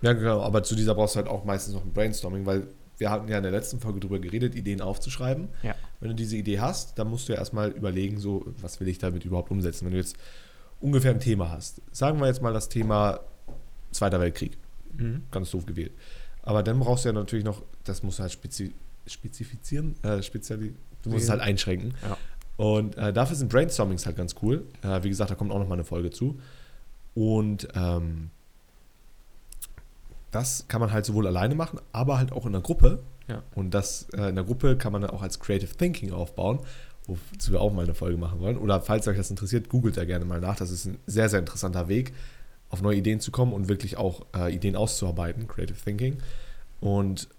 Ja, 0.01 0.13
genau, 0.13 0.41
aber 0.41 0.61
zu 0.63 0.75
dieser 0.75 0.93
brauchst 0.93 1.15
du 1.15 1.17
halt 1.17 1.27
auch 1.27 1.45
meistens 1.45 1.73
noch 1.73 1.83
ein 1.83 1.93
Brainstorming, 1.93 2.45
weil 2.45 2.67
wir 2.97 3.09
hatten 3.09 3.27
ja 3.27 3.37
in 3.37 3.43
der 3.43 3.51
letzten 3.51 3.79
Folge 3.79 3.99
drüber 3.99 4.19
geredet, 4.19 4.55
Ideen 4.55 4.79
aufzuschreiben. 4.81 5.49
Ja. 5.63 5.73
Wenn 5.99 6.09
du 6.09 6.15
diese 6.15 6.37
Idee 6.37 6.59
hast, 6.59 6.97
dann 6.99 7.09
musst 7.09 7.27
du 7.27 7.33
ja 7.33 7.39
erstmal 7.39 7.71
überlegen, 7.71 8.19
so, 8.19 8.45
was 8.61 8.79
will 8.79 8.87
ich 8.87 8.99
damit 8.99 9.25
überhaupt 9.25 9.51
umsetzen. 9.51 9.85
Wenn 9.85 9.91
du 9.93 9.97
jetzt 9.97 10.15
ungefähr 10.79 11.11
ein 11.11 11.19
Thema 11.19 11.49
hast, 11.51 11.81
sagen 11.91 12.19
wir 12.19 12.27
jetzt 12.27 12.41
mal 12.41 12.53
das 12.53 12.69
Thema 12.69 13.19
Zweiter 13.91 14.19
Weltkrieg, 14.19 14.57
Mhm. 14.97 15.23
ganz 15.31 15.51
doof 15.51 15.65
gewählt. 15.65 15.91
Aber 16.45 16.63
dann 16.63 16.79
brauchst 16.79 17.05
du 17.05 17.09
ja 17.09 17.13
natürlich 17.13 17.43
noch, 17.43 17.61
das 17.83 18.03
musst 18.03 18.19
du 18.19 18.23
halt 18.23 18.31
spezi 18.31 18.73
spezifizieren, 19.07 19.95
äh, 20.03 20.23
speziali 20.23 20.73
du 21.03 21.11
musst 21.11 21.25
es 21.25 21.29
halt 21.29 21.41
einschränken. 21.41 21.93
Ja. 22.01 22.17
Und 22.57 22.97
äh, 22.97 23.13
dafür 23.13 23.35
sind 23.35 23.49
Brainstormings 23.49 24.05
halt 24.05 24.15
ganz 24.15 24.35
cool. 24.41 24.65
Äh, 24.81 25.03
wie 25.03 25.09
gesagt, 25.09 25.29
da 25.29 25.35
kommt 25.35 25.51
auch 25.51 25.59
noch 25.59 25.67
mal 25.67 25.75
eine 25.75 25.83
Folge 25.83 26.09
zu. 26.09 26.39
Und 27.13 27.67
ähm, 27.75 28.31
das 30.31 30.65
kann 30.67 30.81
man 30.81 30.91
halt 30.91 31.05
sowohl 31.05 31.27
alleine 31.27 31.55
machen, 31.55 31.79
aber 31.91 32.17
halt 32.17 32.31
auch 32.31 32.45
in 32.45 32.51
der 32.51 32.61
Gruppe. 32.61 33.03
Ja. 33.27 33.43
Und 33.53 33.73
das 33.73 34.07
äh, 34.13 34.29
in 34.29 34.35
der 34.35 34.43
Gruppe 34.43 34.77
kann 34.77 34.91
man 34.91 35.01
dann 35.01 35.11
auch 35.11 35.21
als 35.21 35.39
Creative 35.39 35.75
Thinking 35.75 36.11
aufbauen, 36.11 36.59
wozu 37.07 37.51
wir 37.51 37.61
auch 37.61 37.73
mal 37.73 37.83
eine 37.83 37.95
Folge 37.95 38.17
machen 38.17 38.39
wollen. 38.39 38.57
Oder 38.57 38.81
falls 38.81 39.07
euch 39.07 39.17
das 39.17 39.29
interessiert, 39.29 39.69
googelt 39.69 39.97
da 39.97 40.05
gerne 40.05 40.25
mal 40.25 40.41
nach. 40.41 40.55
Das 40.55 40.71
ist 40.71 40.85
ein 40.85 40.97
sehr, 41.05 41.29
sehr 41.29 41.39
interessanter 41.39 41.87
Weg, 41.87 42.13
auf 42.69 42.81
neue 42.81 42.97
Ideen 42.97 43.19
zu 43.19 43.31
kommen 43.31 43.53
und 43.53 43.67
wirklich 43.67 43.97
auch 43.97 44.25
äh, 44.35 44.53
Ideen 44.53 44.75
auszuarbeiten, 44.75 45.47
Creative 45.47 45.77
Thinking. 45.77 46.17
Und 46.81 47.29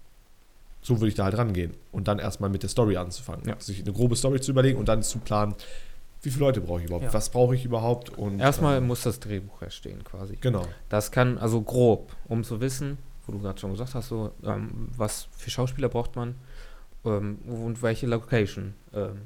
so 0.81 0.99
würde 0.99 1.09
ich 1.09 1.15
da 1.15 1.25
halt 1.25 1.37
rangehen. 1.37 1.73
Und 1.91 2.07
dann 2.07 2.19
erstmal 2.19 2.49
mit 2.49 2.63
der 2.63 2.69
Story 2.69 2.97
anzufangen. 2.97 3.47
Ja. 3.47 3.59
Sich 3.59 3.81
eine 3.81 3.93
grobe 3.93 4.15
Story 4.15 4.39
zu 4.39 4.51
überlegen 4.51 4.79
und 4.79 4.87
dann 4.87 5.03
zu 5.03 5.19
planen, 5.19 5.55
wie 6.21 6.31
viele 6.31 6.45
Leute 6.45 6.61
brauche 6.61 6.79
ich 6.79 6.85
überhaupt? 6.87 7.05
Ja. 7.05 7.13
Was 7.13 7.29
brauche 7.29 7.55
ich 7.55 7.65
überhaupt? 7.65 8.09
Und, 8.09 8.39
Erstmal 8.39 8.77
ähm, 8.77 8.87
muss 8.87 9.03
das 9.03 9.19
Drehbuch 9.19 9.61
erstehen, 9.61 10.03
quasi. 10.03 10.37
Genau. 10.41 10.65
Das 10.89 11.11
kann, 11.11 11.37
also 11.37 11.61
grob, 11.61 12.15
um 12.27 12.43
zu 12.43 12.59
wissen, 12.59 12.97
wo 13.25 13.33
du 13.33 13.39
gerade 13.39 13.59
schon 13.59 13.71
gesagt 13.71 13.93
hast, 13.93 14.07
so, 14.07 14.31
ähm, 14.43 14.89
was 14.95 15.27
für 15.31 15.49
Schauspieler 15.49 15.89
braucht 15.89 16.15
man 16.15 16.35
ähm, 17.05 17.37
und 17.45 17.81
welche 17.81 18.07
Location 18.07 18.73
ähm, 18.93 19.21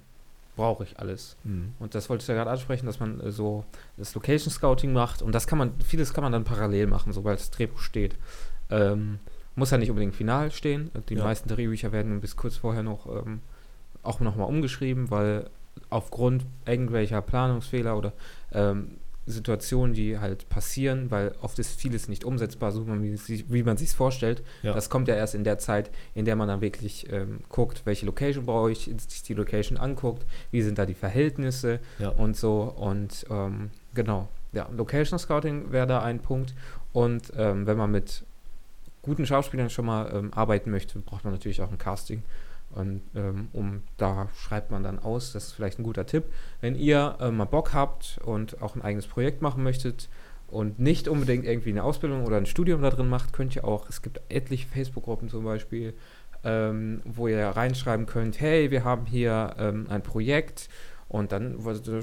brauche 0.61 0.83
ich 0.83 0.99
alles. 0.99 1.35
Mhm. 1.43 1.73
Und 1.79 1.95
das 1.95 2.09
wollte 2.09 2.21
ich 2.21 2.27
ja 2.27 2.35
gerade 2.35 2.51
ansprechen, 2.51 2.85
dass 2.85 2.99
man 2.99 3.19
äh, 3.19 3.31
so 3.31 3.65
das 3.97 4.13
Location 4.15 4.51
Scouting 4.51 4.93
macht 4.93 5.21
und 5.21 5.33
das 5.33 5.47
kann 5.47 5.57
man, 5.57 5.71
vieles 5.83 6.13
kann 6.13 6.23
man 6.23 6.31
dann 6.31 6.43
parallel 6.43 6.87
machen, 6.87 7.13
sobald 7.13 7.39
das 7.39 7.49
Drehbuch 7.51 7.79
steht. 7.79 8.15
Ähm, 8.69 9.19
muss 9.55 9.71
ja 9.71 9.77
nicht 9.77 9.89
unbedingt 9.89 10.15
final 10.15 10.51
stehen. 10.51 10.91
Die 11.09 11.15
Ja. 11.15 11.23
meisten 11.23 11.49
Drehbücher 11.49 11.91
werden 11.91 12.21
bis 12.21 12.35
kurz 12.37 12.55
vorher 12.57 12.83
noch 12.83 13.05
ähm, 13.07 13.41
auch 14.03 14.19
nochmal 14.19 14.47
umgeschrieben, 14.47 15.11
weil 15.11 15.49
aufgrund 15.89 16.45
irgendwelcher 16.65 17.21
Planungsfehler 17.21 17.97
oder 17.97 18.13
ähm, 18.53 18.97
Situationen, 19.27 19.93
die 19.93 20.17
halt 20.19 20.49
passieren, 20.49 21.11
weil 21.11 21.33
oft 21.41 21.59
ist 21.59 21.79
vieles 21.79 22.07
nicht 22.07 22.23
umsetzbar, 22.23 22.71
so 22.71 22.87
wie, 22.87 23.63
man 23.63 23.77
sich 23.77 23.89
es 23.89 23.93
vorstellt. 23.93 24.43
Ja. 24.63 24.73
Das 24.73 24.89
kommt 24.89 25.07
ja 25.07 25.15
erst 25.15 25.35
in 25.35 25.43
der 25.43 25.59
Zeit, 25.59 25.91
in 26.15 26.25
der 26.25 26.35
man 26.35 26.47
dann 26.47 26.61
wirklich 26.61 27.11
ähm, 27.11 27.39
guckt, 27.49 27.83
welche 27.85 28.05
Location 28.05 28.45
brauche 28.45 28.71
ich, 28.71 28.89
sich 29.07 29.23
die 29.23 29.33
Location 29.35 29.77
anguckt, 29.77 30.25
wie 30.49 30.61
sind 30.61 30.77
da 30.77 30.85
die 30.85 30.95
Verhältnisse 30.95 31.79
Ja. 31.99 32.09
und 32.09 32.35
so. 32.35 32.61
Und 32.63 33.25
ähm, 33.29 33.69
genau, 33.93 34.27
ja, 34.53 34.67
Location 34.75 35.19
Scouting 35.19 35.71
wäre 35.71 35.87
da 35.87 36.01
ein 36.01 36.19
Punkt. 36.19 36.53
Und 36.91 37.31
ähm, 37.37 37.67
wenn 37.67 37.77
man 37.77 37.91
mit 37.91 38.23
guten 39.03 39.25
Schauspielern 39.25 39.69
schon 39.69 39.85
mal 39.85 40.11
ähm, 40.13 40.33
arbeiten 40.33 40.71
möchte, 40.71 40.99
braucht 40.99 41.23
man 41.23 41.33
natürlich 41.33 41.61
auch 41.61 41.71
ein 41.71 41.77
Casting. 41.77 42.23
Und 42.73 43.01
ähm, 43.15 43.49
um 43.53 43.83
da 43.97 44.29
schreibt 44.35 44.71
man 44.71 44.83
dann 44.83 44.99
aus, 44.99 45.33
das 45.33 45.47
ist 45.47 45.53
vielleicht 45.53 45.79
ein 45.79 45.83
guter 45.83 46.05
Tipp. 46.05 46.25
Wenn 46.61 46.75
ihr 46.75 47.17
äh, 47.19 47.31
mal 47.31 47.45
Bock 47.45 47.73
habt 47.73 48.19
und 48.23 48.61
auch 48.61 48.75
ein 48.75 48.81
eigenes 48.81 49.07
Projekt 49.07 49.41
machen 49.41 49.63
möchtet 49.63 50.09
und 50.47 50.79
nicht 50.79 51.07
unbedingt 51.07 51.45
irgendwie 51.45 51.69
eine 51.69 51.83
Ausbildung 51.83 52.25
oder 52.25 52.37
ein 52.37 52.45
Studium 52.45 52.81
da 52.81 52.89
drin 52.89 53.09
macht, 53.09 53.33
könnt 53.33 53.55
ihr 53.55 53.65
auch, 53.65 53.89
es 53.89 54.01
gibt 54.01 54.21
etliche 54.29 54.67
Facebook-Gruppen 54.67 55.29
zum 55.29 55.43
Beispiel, 55.43 55.93
ähm, 56.43 57.01
wo 57.05 57.27
ihr 57.27 57.45
reinschreiben 57.47 58.05
könnt, 58.05 58.39
hey, 58.39 58.71
wir 58.71 58.83
haben 58.83 59.05
hier 59.05 59.55
ähm, 59.59 59.87
ein 59.89 60.01
Projekt 60.01 60.69
und 61.11 61.33
dann 61.33 61.57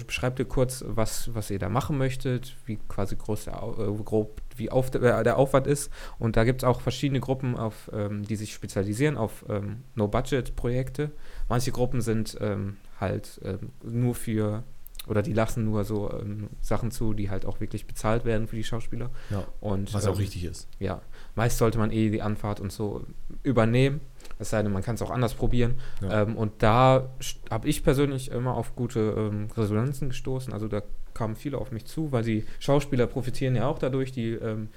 beschreibt 0.06 0.38
ihr 0.38 0.44
kurz, 0.44 0.84
was, 0.86 1.34
was 1.34 1.50
ihr 1.50 1.58
da 1.58 1.70
machen 1.70 1.96
möchtet, 1.96 2.54
wie 2.66 2.76
quasi 2.88 3.16
groß 3.16 3.44
der, 3.44 3.54
äh, 3.54 4.02
grob 4.04 4.42
wie 4.54 4.70
auf 4.70 4.90
der, 4.90 5.20
äh, 5.20 5.24
der 5.24 5.38
Aufwand 5.38 5.66
ist. 5.66 5.90
Und 6.18 6.36
da 6.36 6.44
gibt 6.44 6.62
es 6.62 6.68
auch 6.68 6.82
verschiedene 6.82 7.18
Gruppen, 7.18 7.56
auf, 7.56 7.90
ähm, 7.94 8.22
die 8.24 8.36
sich 8.36 8.52
spezialisieren 8.52 9.16
auf 9.16 9.46
ähm, 9.48 9.84
No-Budget-Projekte. 9.94 11.10
Manche 11.48 11.72
Gruppen 11.72 12.02
sind 12.02 12.36
ähm, 12.42 12.76
halt 13.00 13.40
ähm, 13.44 13.70
nur 13.82 14.14
für 14.14 14.62
oder 15.06 15.22
die 15.22 15.32
lassen 15.32 15.64
nur 15.64 15.84
so 15.84 16.12
ähm, 16.12 16.50
Sachen 16.60 16.90
zu, 16.90 17.14
die 17.14 17.30
halt 17.30 17.46
auch 17.46 17.60
wirklich 17.60 17.86
bezahlt 17.86 18.26
werden 18.26 18.46
für 18.46 18.56
die 18.56 18.64
Schauspieler. 18.64 19.08
Ja. 19.30 19.46
Und, 19.60 19.94
Was 19.94 20.04
auch 20.04 20.12
ähm, 20.12 20.18
richtig 20.18 20.44
ist. 20.44 20.68
Ja, 20.78 21.00
meist 21.34 21.56
sollte 21.56 21.78
man 21.78 21.90
eh 21.92 22.10
die 22.10 22.20
Anfahrt 22.20 22.60
und 22.60 22.72
so 22.72 23.06
übernehmen. 23.42 24.02
Es 24.38 24.50
sei 24.50 24.62
denn, 24.62 24.72
man 24.72 24.82
kann 24.82 24.94
es 24.94 25.02
auch 25.02 25.10
anders 25.10 25.34
probieren. 25.34 25.74
Ja. 26.00 26.22
Ähm, 26.22 26.36
und 26.36 26.62
da 26.62 27.08
habe 27.50 27.68
ich 27.68 27.82
persönlich 27.82 28.30
immer 28.30 28.54
auf 28.54 28.76
gute 28.76 29.00
ähm, 29.16 29.48
Resonanzen 29.56 30.08
gestoßen. 30.10 30.52
Also 30.52 30.68
da 30.68 30.82
kamen 31.14 31.34
viele 31.36 31.58
auf 31.58 31.72
mich 31.72 31.86
zu, 31.86 32.12
weil 32.12 32.22
die 32.22 32.44
Schauspieler 32.60 33.06
profitieren 33.06 33.56
ja 33.56 33.66
auch 33.66 33.78
dadurch. 33.78 34.12
Die 34.12 34.32
ähm, 34.34 34.68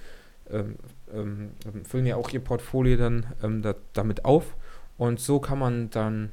ähm, 0.50 0.76
ähm, 1.14 1.52
füllen 1.86 2.06
ja 2.06 2.16
auch 2.16 2.30
ihr 2.32 2.40
Portfolio 2.44 2.98
dann 2.98 3.26
ähm, 3.44 3.62
da, 3.62 3.76
damit 3.94 4.26
auf. 4.26 4.56
Und 4.98 5.20
so 5.20 5.40
kann 5.40 5.60
man 5.60 5.90
dann 5.90 6.32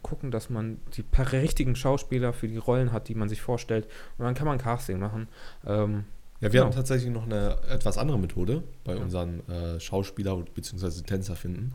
gucken, 0.00 0.30
dass 0.30 0.48
man 0.48 0.78
die 0.94 1.02
per- 1.02 1.30
richtigen 1.30 1.76
Schauspieler 1.76 2.32
für 2.32 2.48
die 2.48 2.56
Rollen 2.56 2.90
hat, 2.90 3.08
die 3.08 3.14
man 3.14 3.28
sich 3.28 3.42
vorstellt. 3.42 3.86
Und 4.16 4.24
dann 4.24 4.32
kann 4.32 4.46
man 4.46 4.56
Casting 4.56 4.98
machen. 4.98 5.28
Ja, 5.62 5.86
wir 6.40 6.48
Genau. 6.48 6.64
haben 6.64 6.72
tatsächlich 6.72 7.12
noch 7.12 7.24
eine 7.26 7.58
etwas 7.68 7.98
andere 7.98 8.18
Methode 8.18 8.62
bei 8.84 8.94
Ja. 8.94 9.02
unseren 9.02 9.46
äh, 9.50 9.78
Schauspieler 9.78 10.38
bzw. 10.54 11.02
Tänzer 11.02 11.36
finden. 11.36 11.74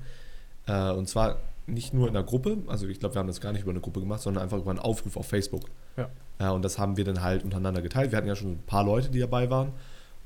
Äh, 0.67 0.91
und 0.91 1.08
zwar 1.10 1.38
nicht 1.65 1.93
nur 1.93 2.08
in 2.08 2.13
der 2.13 2.24
Gruppe, 2.24 2.58
also 2.67 2.88
ich 2.88 3.00
glaube, 3.00 3.15
wir 3.15 3.20
haben 3.20 3.27
das 3.27 3.39
gar 3.41 3.53
nicht 3.53 3.62
über 3.63 3.72
eine 3.72 3.79
Gruppe 3.79 4.00
gemacht, 4.01 4.22
sondern 4.22 4.43
einfach 4.43 4.58
über 4.58 4.70
einen 4.72 4.79
Aufruf 4.79 5.15
auf 5.17 5.27
Facebook. 5.27 5.63
Ja. 5.98 6.10
Äh, 6.39 6.50
und 6.51 6.63
das 6.63 6.77
haben 6.77 6.98
wir 6.98 7.05
dann 7.05 7.22
halt 7.22 7.43
untereinander 7.43 7.82
geteilt. 7.82 8.12
Wir 8.12 8.17
hatten 8.17 8.27
ja 8.27 8.36
schon 8.36 8.51
ein 8.53 8.63
paar 8.65 8.84
Leute, 8.84 9.10
die 9.10 9.20
dabei 9.20 9.50
waren. 9.50 9.72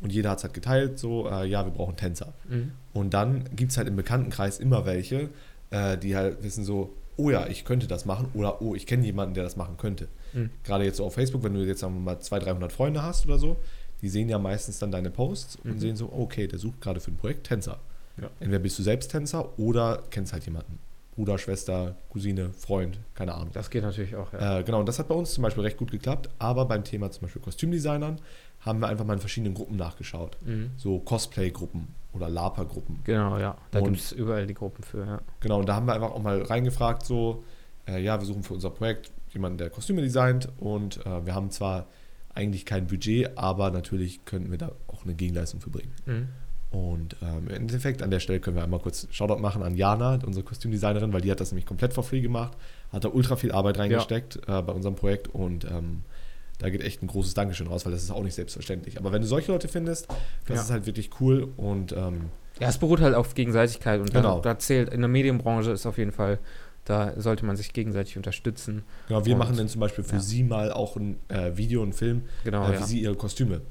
Und 0.01 0.11
jeder 0.13 0.29
hat 0.31 0.37
es 0.39 0.43
halt 0.43 0.53
geteilt, 0.53 0.99
so, 0.99 1.27
äh, 1.27 1.45
ja, 1.47 1.65
wir 1.65 1.71
brauchen 1.71 1.95
Tänzer. 1.95 2.33
mhm. 2.47 2.71
Und 2.93 3.13
dann 3.13 3.45
gibt 3.55 3.71
es 3.71 3.77
halt 3.77 3.87
im 3.87 3.95
Bekanntenkreis 3.95 4.59
immer 4.59 4.85
welche, 4.85 5.29
äh, 5.71 5.97
die 5.97 6.15
halt 6.15 6.43
wissen 6.43 6.63
so, 6.63 6.93
oh 7.17 7.31
ja, 7.31 7.47
ich 7.47 7.65
könnte 7.65 7.87
das 7.87 8.05
machen 8.05 8.29
oder 8.35 8.61
oh, 8.61 8.75
ich 8.75 8.85
kenne 8.85 9.03
jemanden, 9.05 9.33
der 9.33 9.43
das 9.43 9.55
machen 9.55 9.75
könnte. 9.77 10.07
Mhm. 10.33 10.51
Gerade 10.63 10.83
jetzt 10.85 10.97
so 10.97 11.05
auf 11.05 11.15
Facebook, 11.15 11.43
wenn 11.43 11.53
du 11.55 11.61
jetzt 11.65 11.79
sagen 11.79 11.95
wir 11.95 11.99
mal 12.01 12.19
200, 12.19 12.47
300 12.47 12.71
Freunde 12.71 13.01
hast 13.01 13.25
oder 13.25 13.39
so, 13.39 13.57
die 14.03 14.09
sehen 14.09 14.29
ja 14.29 14.37
meistens 14.37 14.77
dann 14.77 14.91
deine 14.91 15.09
Posts 15.09 15.57
und 15.63 15.75
Mhm. 15.75 15.79
sehen 15.79 15.95
so, 15.95 16.11
okay, 16.15 16.47
der 16.47 16.59
sucht 16.59 16.79
gerade 16.81 16.99
für 16.99 17.09
ein 17.11 17.17
Projekt 17.17 17.47
Tänzer. 17.47 17.79
Ja. 18.21 18.29
Entweder 18.39 18.59
bist 18.59 18.79
du 18.79 18.83
selbst 18.83 19.11
Tänzer 19.11 19.57
oder 19.59 20.03
kennst 20.09 20.33
halt 20.33 20.45
jemanden. 20.45 20.79
Bruder, 21.17 21.39
Schwester, 21.39 21.95
Cousine, 22.09 22.51
Freund, 22.53 22.99
keine 23.15 23.33
Ahnung. 23.33 23.49
Das 23.51 23.71
geht 23.71 23.81
natürlich 23.81 24.15
auch, 24.15 24.31
ja. 24.33 24.59
Äh, 24.59 24.63
genau, 24.63 24.79
und 24.79 24.87
das 24.87 24.99
hat 24.99 25.07
bei 25.07 25.15
uns 25.15 25.33
zum 25.33 25.41
Beispiel 25.41 25.63
recht 25.63 25.77
gut 25.77 25.89
geklappt, 25.89 26.29
aber 26.37 26.65
beim 26.65 26.83
Thema 26.83 27.09
zum 27.09 27.23
Beispiel 27.23 27.41
Kostümdesignern 27.41 28.19
haben 28.59 28.79
wir 28.79 28.87
einfach 28.87 29.03
mal 29.03 29.13
in 29.13 29.19
verschiedenen 29.19 29.55
Gruppen 29.55 29.77
nachgeschaut. 29.77 30.37
Mhm. 30.45 30.71
So 30.77 30.99
Cosplay-Gruppen 30.99 31.87
oder 32.13 32.29
LARPer-Gruppen. 32.29 32.99
Genau, 33.03 33.39
ja. 33.39 33.57
Da 33.71 33.81
gibt 33.81 33.97
es 33.97 34.11
überall 34.11 34.45
die 34.45 34.53
Gruppen 34.53 34.83
für, 34.83 35.05
ja. 35.05 35.21
Genau, 35.39 35.59
und 35.59 35.67
da 35.67 35.75
haben 35.75 35.87
wir 35.87 35.93
einfach 35.93 36.11
auch 36.11 36.21
mal 36.21 36.41
reingefragt, 36.43 37.03
so, 37.03 37.43
äh, 37.87 37.99
ja, 37.99 38.19
wir 38.19 38.25
suchen 38.25 38.43
für 38.43 38.53
unser 38.53 38.69
Projekt 38.69 39.11
jemanden, 39.29 39.57
der 39.57 39.71
Kostüme 39.71 40.03
designt 40.03 40.49
und 40.59 41.03
äh, 41.03 41.25
wir 41.25 41.33
haben 41.33 41.49
zwar 41.49 41.87
eigentlich 42.35 42.65
kein 42.67 42.85
Budget, 42.85 43.35
aber 43.37 43.71
natürlich 43.71 44.23
könnten 44.25 44.51
wir 44.51 44.59
da 44.59 44.71
auch 44.87 45.03
eine 45.03 45.15
Gegenleistung 45.15 45.61
für 45.61 45.71
bringen. 45.71 45.93
Mhm. 46.05 46.27
Und 46.69 47.15
ähm, 47.21 47.47
im 47.47 47.55
Endeffekt 47.55 48.01
an 48.03 48.11
der 48.11 48.19
Stelle 48.19 48.39
können 48.41 48.57
wir 48.57 48.63
einmal 48.63 48.79
kurz 48.81 49.07
Shoutout 49.11 49.39
machen 49.39 49.63
an 49.63 49.75
Jana, 49.75 50.19
unsere 50.25 50.43
Kostümdesignerin, 50.43 51.13
weil 51.13 51.21
die 51.21 51.31
hat 51.31 51.39
das 51.39 51.51
nämlich 51.51 51.65
komplett 51.65 51.93
for 51.93 52.03
free 52.03 52.19
gemacht, 52.21 52.57
hat 52.91 53.05
da 53.05 53.09
ultra 53.09 53.37
viel 53.37 53.51
Arbeit 53.53 53.77
reingesteckt 53.79 54.37
äh, 54.47 54.61
bei 54.61 54.73
unserem 54.73 54.95
Projekt 54.95 55.29
und 55.29 55.63
ähm, 55.65 56.01
da 56.59 56.69
geht 56.69 56.81
echt 56.81 57.01
ein 57.03 57.07
großes 57.07 57.35
Dankeschön 57.35 57.67
raus, 57.67 57.85
weil 57.85 57.93
das 57.93 58.03
ist 58.03 58.11
auch 58.11 58.23
nicht 58.23 58.33
selbstverständlich. 58.33 58.97
Aber 58.97 59.11
wenn 59.13 59.21
du 59.21 59.27
solche 59.27 59.51
Leute 59.51 59.67
findest, 59.69 60.07
das 60.45 60.57
Ja. 60.57 60.61
ist 60.63 60.71
halt 60.71 60.85
wirklich 60.87 61.09
cool 61.21 61.47
und 61.55 61.93
ähm, 61.93 62.25
Ja, 62.59 62.67
es 62.67 62.77
beruht 62.79 62.99
halt 62.99 63.15
auf 63.15 63.33
Gegenseitigkeit 63.33 64.01
und 64.01 64.11
Genau. 64.11 64.41
da, 64.41 64.53
da 64.53 64.59
zählt, 64.59 64.89
in 64.89 64.99
der 65.01 65.07
Medienbranche 65.07 65.71
ist 65.71 65.85
auf 65.85 65.97
jeden 65.97 66.11
Fall, 66.11 66.39
da 66.83 67.13
sollte 67.19 67.45
man 67.45 67.55
sich 67.55 67.71
gegenseitig 67.73 68.17
unterstützen. 68.17 68.83
genau, 69.07 69.25
wir 69.25 69.33
Und- 69.33 69.39
machen 69.39 69.55
dann 69.55 69.67
zum 69.69 69.79
Beispiel 69.79 70.03
für 70.03 70.15
ja. 70.15 70.21
sie 70.21 70.43
mal 70.43 70.71
auch 70.73 70.97
ein 70.97 71.17
äh, 71.29 71.55
Video, 71.55 71.81
einen 71.83 71.93
Film, 71.93 72.23
Genau, 72.43 72.65
äh, 72.65 72.71
wie 72.71 72.73
ja. 72.73 72.83
sie 72.83 72.99
ihre 73.01 73.15
Kostüme 73.15 73.61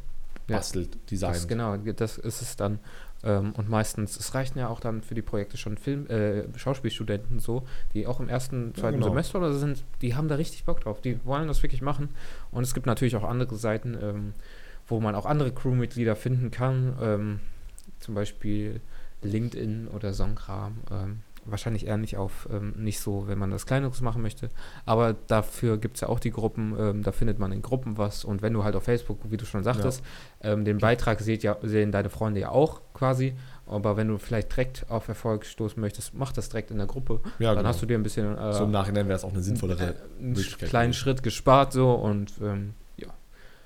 Ja. 0.48 0.56
bastelt, 0.56 1.10
designt. 1.10 1.36
Das, 1.36 1.48
genau, 1.48 1.76
das 1.76 2.18
ist 2.18 2.42
es 2.42 2.56
dann. 2.56 2.78
Ähm, 3.24 3.52
und 3.56 3.68
meistens, 3.68 4.16
es 4.16 4.34
reichen 4.34 4.58
ja 4.58 4.68
auch 4.68 4.80
dann 4.80 5.02
für 5.02 5.14
die 5.14 5.22
Projekte 5.22 5.56
schon 5.56 5.76
Film, 5.76 6.06
äh, 6.08 6.44
Schauspielstudenten 6.56 7.40
so, 7.40 7.66
die 7.94 8.06
auch 8.06 8.20
im 8.20 8.28
ersten, 8.28 8.74
zweiten 8.74 8.98
genau. 8.98 9.08
Semester 9.08 9.38
oder 9.38 9.52
so 9.52 9.58
sind, 9.58 9.84
die 10.02 10.14
haben 10.14 10.28
da 10.28 10.36
richtig 10.36 10.64
Bock 10.64 10.80
drauf. 10.80 11.00
Die 11.00 11.24
wollen 11.24 11.48
das 11.48 11.62
wirklich 11.62 11.82
machen. 11.82 12.10
Und 12.50 12.62
es 12.62 12.74
gibt 12.74 12.86
natürlich 12.86 13.16
auch 13.16 13.24
andere 13.24 13.56
Seiten, 13.56 13.96
ähm, 14.00 14.34
wo 14.86 15.00
man 15.00 15.14
auch 15.14 15.26
andere 15.26 15.52
Crewmitglieder 15.52 16.14
finden 16.14 16.50
kann. 16.50 16.96
Ähm, 17.00 17.40
zum 17.98 18.14
Beispiel 18.14 18.80
LinkedIn 19.22 19.88
oder 19.88 20.12
Songkram. 20.12 20.78
Wahrscheinlich 21.48 21.86
eher 21.86 21.96
nicht 21.96 22.16
auf, 22.16 22.48
ähm, 22.52 22.74
nicht 22.76 23.00
so, 23.00 23.28
wenn 23.28 23.38
man 23.38 23.50
das 23.50 23.66
Kleineres 23.66 24.00
machen 24.00 24.22
möchte. 24.22 24.48
Aber 24.84 25.14
dafür 25.28 25.78
gibt 25.78 25.96
es 25.96 26.00
ja 26.02 26.08
auch 26.08 26.18
die 26.20 26.30
Gruppen, 26.30 26.74
ähm, 26.78 27.02
da 27.02 27.12
findet 27.12 27.38
man 27.38 27.52
in 27.52 27.62
Gruppen 27.62 27.98
was. 27.98 28.24
Und 28.24 28.42
wenn 28.42 28.52
du 28.52 28.64
halt 28.64 28.74
auf 28.76 28.84
Facebook, 28.84 29.18
wie 29.30 29.36
du 29.36 29.44
schon 29.46 29.62
sagtest, 29.62 30.02
ähm, 30.42 30.64
den 30.64 30.78
Beitrag 30.78 31.20
seht 31.20 31.42
ja, 31.42 31.56
sehen 31.62 31.92
deine 31.92 32.10
Freunde 32.10 32.40
ja 32.40 32.50
auch 32.50 32.80
quasi. 32.94 33.34
Aber 33.68 33.96
wenn 33.96 34.06
du 34.08 34.18
vielleicht 34.18 34.52
direkt 34.52 34.86
auf 34.88 35.08
Erfolg 35.08 35.44
stoßen 35.44 35.80
möchtest, 35.80 36.14
mach 36.14 36.32
das 36.32 36.48
direkt 36.48 36.70
in 36.70 36.78
der 36.78 36.86
Gruppe. 36.86 37.20
Ja, 37.38 37.48
Dann 37.50 37.58
genau. 37.58 37.68
hast 37.70 37.82
du 37.82 37.86
dir 37.86 37.98
ein 37.98 38.02
bisschen 38.04 38.38
äh, 38.38 38.52
so 38.52 38.64
im 38.64 38.70
Nachhinein 38.70 39.08
wäre 39.08 39.16
es 39.16 39.24
auch 39.24 39.32
eine 39.32 39.42
sinnvollere. 39.42 39.94
äh, 40.20 40.22
einen 40.22 40.34
kleinen. 40.34 40.92
Schritt 40.92 41.22
gespart 41.24 41.72
so 41.72 41.92
und 41.92 42.32
ähm, 42.40 42.74
ja. 42.96 43.08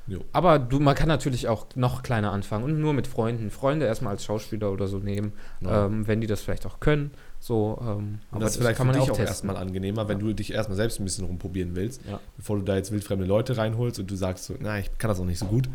Jo. 0.06 0.20
Aber 0.32 0.58
du, 0.58 0.80
man 0.80 0.94
kann 0.94 1.08
natürlich 1.08 1.49
auch 1.49 1.66
noch 1.75 2.02
kleiner 2.02 2.32
anfangen 2.32 2.64
und 2.64 2.80
nur 2.80 2.94
mit 2.94 3.06
Freunden. 3.06 3.50
Freunde 3.50 3.84
erstmal 3.87 4.14
als 4.14 4.25
Schauspieler 4.25 4.72
oder 4.72 4.88
so 4.88 4.99
nehmen, 4.99 5.32
Genau. 5.60 5.87
ähm, 5.87 6.06
wenn 6.08 6.20
die 6.22 6.26
das 6.26 6.40
vielleicht 6.40 6.64
auch 6.66 6.80
können. 6.80 7.10
So, 7.42 7.78
ähm, 7.80 8.18
aber 8.30 8.40
das 8.40 8.50
ist 8.52 8.56
vielleicht 8.59 8.76
kann 8.76 8.87
für 8.88 8.92
man 8.92 9.00
dich 9.00 9.11
auch 9.11 9.16
auch 9.16 9.20
erstmal 9.20 9.56
angenehmer, 9.56 10.06
wenn 10.09 10.18
du 10.18 10.32
dich 10.35 10.52
erstmal 10.52 10.76
selbst 10.76 11.00
ein 11.00 11.04
bisschen 11.04 11.25
rumprobieren 11.25 11.75
willst, 11.75 12.02
Ja. 12.06 12.20
bevor 12.37 12.56
du 12.59 12.62
da 12.62 12.76
jetzt 12.76 12.92
wildfremde 12.92 13.25
Leute 13.25 13.56
reinholst 13.56 13.99
und 13.99 14.11
du 14.11 14.14
sagst 14.14 14.44
so, 14.44 14.54
na, 14.61 14.78
ich 14.78 14.90
kann 14.99 15.09
das 15.09 15.18
auch 15.20 15.25
nicht 15.25 15.38
so 15.38 15.47
gut. 15.47 15.68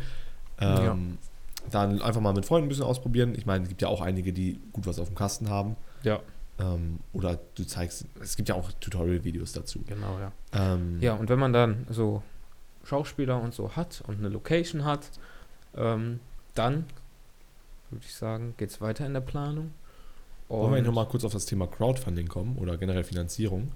Ähm, 0.60 0.84
Ja. 0.84 0.96
Dann 1.72 2.00
einfach 2.00 2.20
mal 2.20 2.32
mit 2.32 2.46
Freunden 2.46 2.66
ein 2.66 2.68
bisschen 2.68 2.84
ausprobieren. 2.84 3.34
Ich 3.36 3.44
meine, 3.44 3.64
es 3.64 3.68
gibt 3.68 3.82
ja 3.82 3.88
auch 3.88 4.00
einige, 4.00 4.32
die 4.32 4.60
gut 4.72 4.86
was 4.86 5.00
auf 5.00 5.08
dem 5.08 5.16
Kasten 5.16 5.50
haben. 5.50 5.74
Ja, 6.04 6.20
Ähm, 6.60 7.00
oder 7.12 7.38
du 7.56 7.64
zeigst, 7.64 8.06
es 8.22 8.36
gibt 8.36 8.48
ja 8.48 8.54
auch 8.54 8.70
Tutorial-Videos 8.80 9.52
dazu. 9.52 9.80
genau, 9.86 10.18
ja. 10.20 10.32
Ähm, 10.52 10.98
Ja, 11.00 11.14
und 11.14 11.28
wenn 11.28 11.38
man 11.40 11.52
dann 11.52 11.86
so 11.90 12.22
Schauspieler 12.84 13.42
und 13.42 13.52
so 13.52 13.74
hat 13.74 14.02
und 14.06 14.18
eine 14.20 14.28
Location 14.28 14.84
hat, 14.84 15.10
ähm, 15.76 16.20
dann 16.54 16.84
würde 17.90 18.06
ich 18.06 18.14
sagen, 18.14 18.54
geht 18.56 18.70
es 18.70 18.80
weiter 18.80 19.04
in 19.04 19.12
der 19.14 19.20
Planung. 19.20 19.72
Wollen 20.48 20.72
wir 20.72 20.78
Und- 20.78 20.84
nochmal 20.86 21.06
kurz 21.06 21.24
auf 21.24 21.32
das 21.32 21.46
Thema 21.46 21.66
Crowdfunding 21.66 22.28
kommen 22.28 22.56
oder 22.58 22.76
generell 22.76 23.04
Finanzierung? 23.04 23.72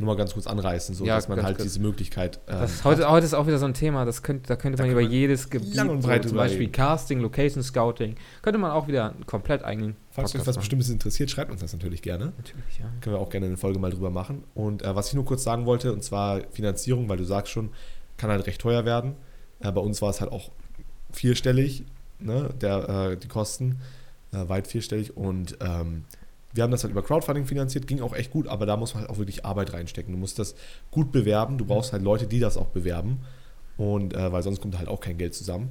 Nur 0.00 0.06
mal 0.06 0.16
ganz 0.16 0.32
kurz 0.32 0.46
anreißen, 0.46 0.94
so 0.94 1.04
Ja, 1.04 1.16
dass 1.16 1.28
man 1.28 1.42
halt 1.42 1.56
kurz. 1.56 1.64
diese 1.64 1.80
Möglichkeit. 1.80 2.38
ähm, 2.46 2.60
Das, 2.60 2.78
hat. 2.78 2.84
heute, 2.84 3.10
heute 3.10 3.26
ist 3.26 3.34
auch 3.34 3.48
wieder 3.48 3.58
so 3.58 3.66
ein 3.66 3.74
Thema, 3.74 4.04
das 4.04 4.22
könnte, 4.22 4.46
da 4.46 4.54
könnte 4.54 4.78
Da 4.78 4.84
man 4.84 4.92
über 4.92 5.02
man 5.02 5.10
jedes 5.10 5.50
Gebiet, 5.50 5.74
lang 5.74 5.88
und 5.90 6.02
so 6.02 6.06
breit 6.08 6.22
zum 6.22 6.30
drüber 6.30 6.44
Beispiel. 6.44 6.68
Casting, 6.70 7.18
Location 7.18 7.64
Scouting, 7.64 8.14
könnte 8.40 8.58
man 8.58 8.70
auch 8.70 8.86
wieder 8.86 9.10
einen 9.10 9.26
komplett 9.26 9.64
eigenen 9.64 9.96
Falls 10.12 10.32
euch 10.36 10.40
was 10.42 10.46
machen. 10.46 10.60
Bestimmtes 10.60 10.88
interessiert, 10.90 11.30
schreibt 11.32 11.50
uns 11.50 11.62
das 11.62 11.72
natürlich 11.72 12.00
gerne. 12.00 12.26
Natürlich, 12.36 12.78
ja. 12.78 12.84
Können 13.00 13.16
wir 13.16 13.20
auch 13.20 13.28
gerne 13.28 13.46
eine 13.46 13.56
Folge 13.56 13.80
mal 13.80 13.90
drüber 13.90 14.10
machen. 14.10 14.44
Und 14.54 14.82
äh, 14.82 14.94
was 14.94 15.08
ich 15.08 15.14
nur 15.14 15.24
kurz 15.24 15.42
sagen 15.42 15.66
wollte, 15.66 15.92
und 15.92 16.04
zwar 16.04 16.42
Finanzierung, 16.52 17.08
weil 17.08 17.16
du 17.16 17.24
sagst 17.24 17.50
schon, 17.52 17.70
kann 18.18 18.30
halt 18.30 18.46
recht 18.46 18.60
teuer 18.60 18.84
werden. 18.84 19.16
Äh, 19.58 19.72
bei 19.72 19.80
uns 19.80 20.00
war 20.00 20.10
es 20.10 20.20
halt 20.20 20.30
auch 20.30 20.52
vierstellig, 21.10 21.84
ne, 22.20 22.50
der, 22.60 22.88
äh, 22.88 23.16
die 23.16 23.26
Kosten, 23.28 23.80
äh, 24.32 24.48
weit 24.48 24.66
vierstellig. 24.66 25.16
Und 25.16 25.58
ähm, 25.60 26.04
wir 26.52 26.62
haben 26.62 26.70
das 26.70 26.82
halt 26.82 26.92
über 26.92 27.02
Crowdfunding 27.02 27.46
finanziert, 27.46 27.86
ging 27.86 28.00
auch 28.00 28.14
echt 28.14 28.30
gut, 28.30 28.48
aber 28.48 28.66
da 28.66 28.76
muss 28.76 28.94
man 28.94 29.02
halt 29.02 29.10
auch 29.10 29.18
wirklich 29.18 29.44
Arbeit 29.44 29.72
reinstecken. 29.72 30.12
Du 30.12 30.18
musst 30.18 30.38
das 30.38 30.54
gut 30.90 31.12
bewerben, 31.12 31.58
du 31.58 31.64
brauchst 31.64 31.92
halt 31.92 32.02
Leute, 32.02 32.26
die 32.26 32.40
das 32.40 32.56
auch 32.56 32.68
bewerben. 32.68 33.20
Und 33.76 34.14
äh, 34.14 34.32
weil 34.32 34.42
sonst 34.42 34.60
kommt 34.60 34.76
halt 34.76 34.88
auch 34.88 35.00
kein 35.00 35.18
Geld 35.18 35.34
zusammen. 35.34 35.70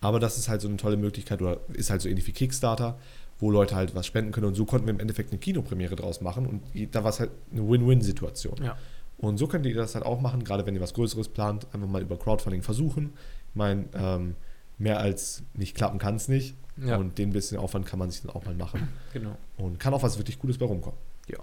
Aber 0.00 0.18
das 0.18 0.38
ist 0.38 0.48
halt 0.48 0.60
so 0.60 0.68
eine 0.68 0.78
tolle 0.78 0.96
Möglichkeit, 0.96 1.42
oder 1.42 1.58
ist 1.74 1.90
halt 1.90 2.00
so 2.00 2.08
ähnlich 2.08 2.26
wie 2.26 2.32
Kickstarter, 2.32 2.98
wo 3.38 3.50
Leute 3.50 3.76
halt 3.76 3.94
was 3.94 4.06
spenden 4.06 4.32
können. 4.32 4.46
Und 4.46 4.54
so 4.54 4.64
konnten 4.64 4.86
wir 4.86 4.94
im 4.94 5.00
Endeffekt 5.00 5.30
eine 5.30 5.38
Kinopremiere 5.38 5.96
draus 5.96 6.20
machen. 6.20 6.46
Und 6.46 6.62
da 6.94 7.04
war 7.04 7.10
es 7.10 7.20
halt 7.20 7.30
eine 7.52 7.68
Win-Win-Situation. 7.68 8.62
Ja. 8.62 8.76
Und 9.18 9.38
so 9.38 9.46
könnt 9.46 9.66
ihr 9.66 9.74
das 9.74 9.94
halt 9.94 10.04
auch 10.04 10.20
machen, 10.20 10.42
gerade 10.42 10.66
wenn 10.66 10.74
ihr 10.74 10.80
was 10.80 10.94
Größeres 10.94 11.28
plant, 11.28 11.66
einfach 11.72 11.88
mal 11.88 12.02
über 12.02 12.18
Crowdfunding 12.18 12.62
versuchen. 12.62 13.12
Ich 13.50 13.54
meine, 13.54 13.84
ähm, 13.94 14.34
mehr 14.78 14.98
als 14.98 15.42
nicht 15.54 15.76
klappen 15.76 15.98
kann 15.98 16.16
es 16.16 16.26
nicht. 16.26 16.56
Ja, 16.78 16.96
Und 16.96 17.18
den 17.18 17.32
bisschen 17.32 17.58
Aufwand 17.58 17.86
kann 17.86 17.98
man 17.98 18.10
sich 18.10 18.22
dann 18.22 18.30
auch 18.30 18.44
mal 18.44 18.54
machen. 18.54 18.88
genau. 19.12 19.36
Und 19.58 19.78
kann 19.78 19.92
auch 19.94 20.02
was 20.02 20.18
wirklich 20.18 20.38
Gutes 20.38 20.58
bei 20.58 20.66
rumkommen. 20.66 20.98
Ja. 21.28 21.38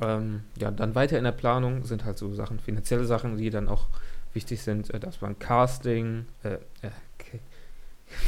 Ähm, 0.00 0.42
ja, 0.58 0.70
dann 0.70 0.94
weiter 0.94 1.16
in 1.18 1.24
der 1.24 1.32
Planung 1.32 1.84
sind 1.84 2.04
halt 2.04 2.18
so 2.18 2.32
Sachen, 2.34 2.58
finanzielle 2.58 3.04
Sachen, 3.04 3.36
die 3.36 3.50
dann 3.50 3.68
auch 3.68 3.86
wichtig 4.34 4.62
sind, 4.62 4.92
äh, 4.92 4.98
dass 4.98 5.20
man 5.20 5.38
Casting, 5.38 6.26
äh, 6.42 6.54
äh, 6.54 6.90
Ca- 7.18 7.38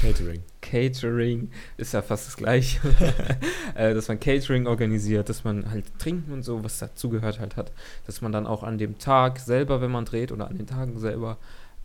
Catering. 0.00 0.42
Catering 0.60 1.50
ist 1.76 1.92
ja 1.94 2.02
fast 2.02 2.28
das 2.28 2.36
gleiche, 2.36 2.80
äh, 3.74 3.92
dass 3.92 4.06
man 4.08 4.20
Catering 4.20 4.66
organisiert, 4.66 5.28
dass 5.28 5.42
man 5.44 5.68
halt 5.70 5.84
Trinken 5.98 6.32
und 6.32 6.42
so, 6.44 6.62
was 6.62 6.78
dazugehört 6.78 7.40
halt 7.40 7.56
hat, 7.56 7.72
dass 8.06 8.20
man 8.20 8.30
dann 8.32 8.46
auch 8.46 8.62
an 8.62 8.78
dem 8.78 8.98
Tag 8.98 9.40
selber, 9.40 9.80
wenn 9.80 9.90
man 9.90 10.04
dreht 10.04 10.30
oder 10.32 10.48
an 10.48 10.56
den 10.58 10.66
Tagen 10.66 10.98
selber, 11.00 11.38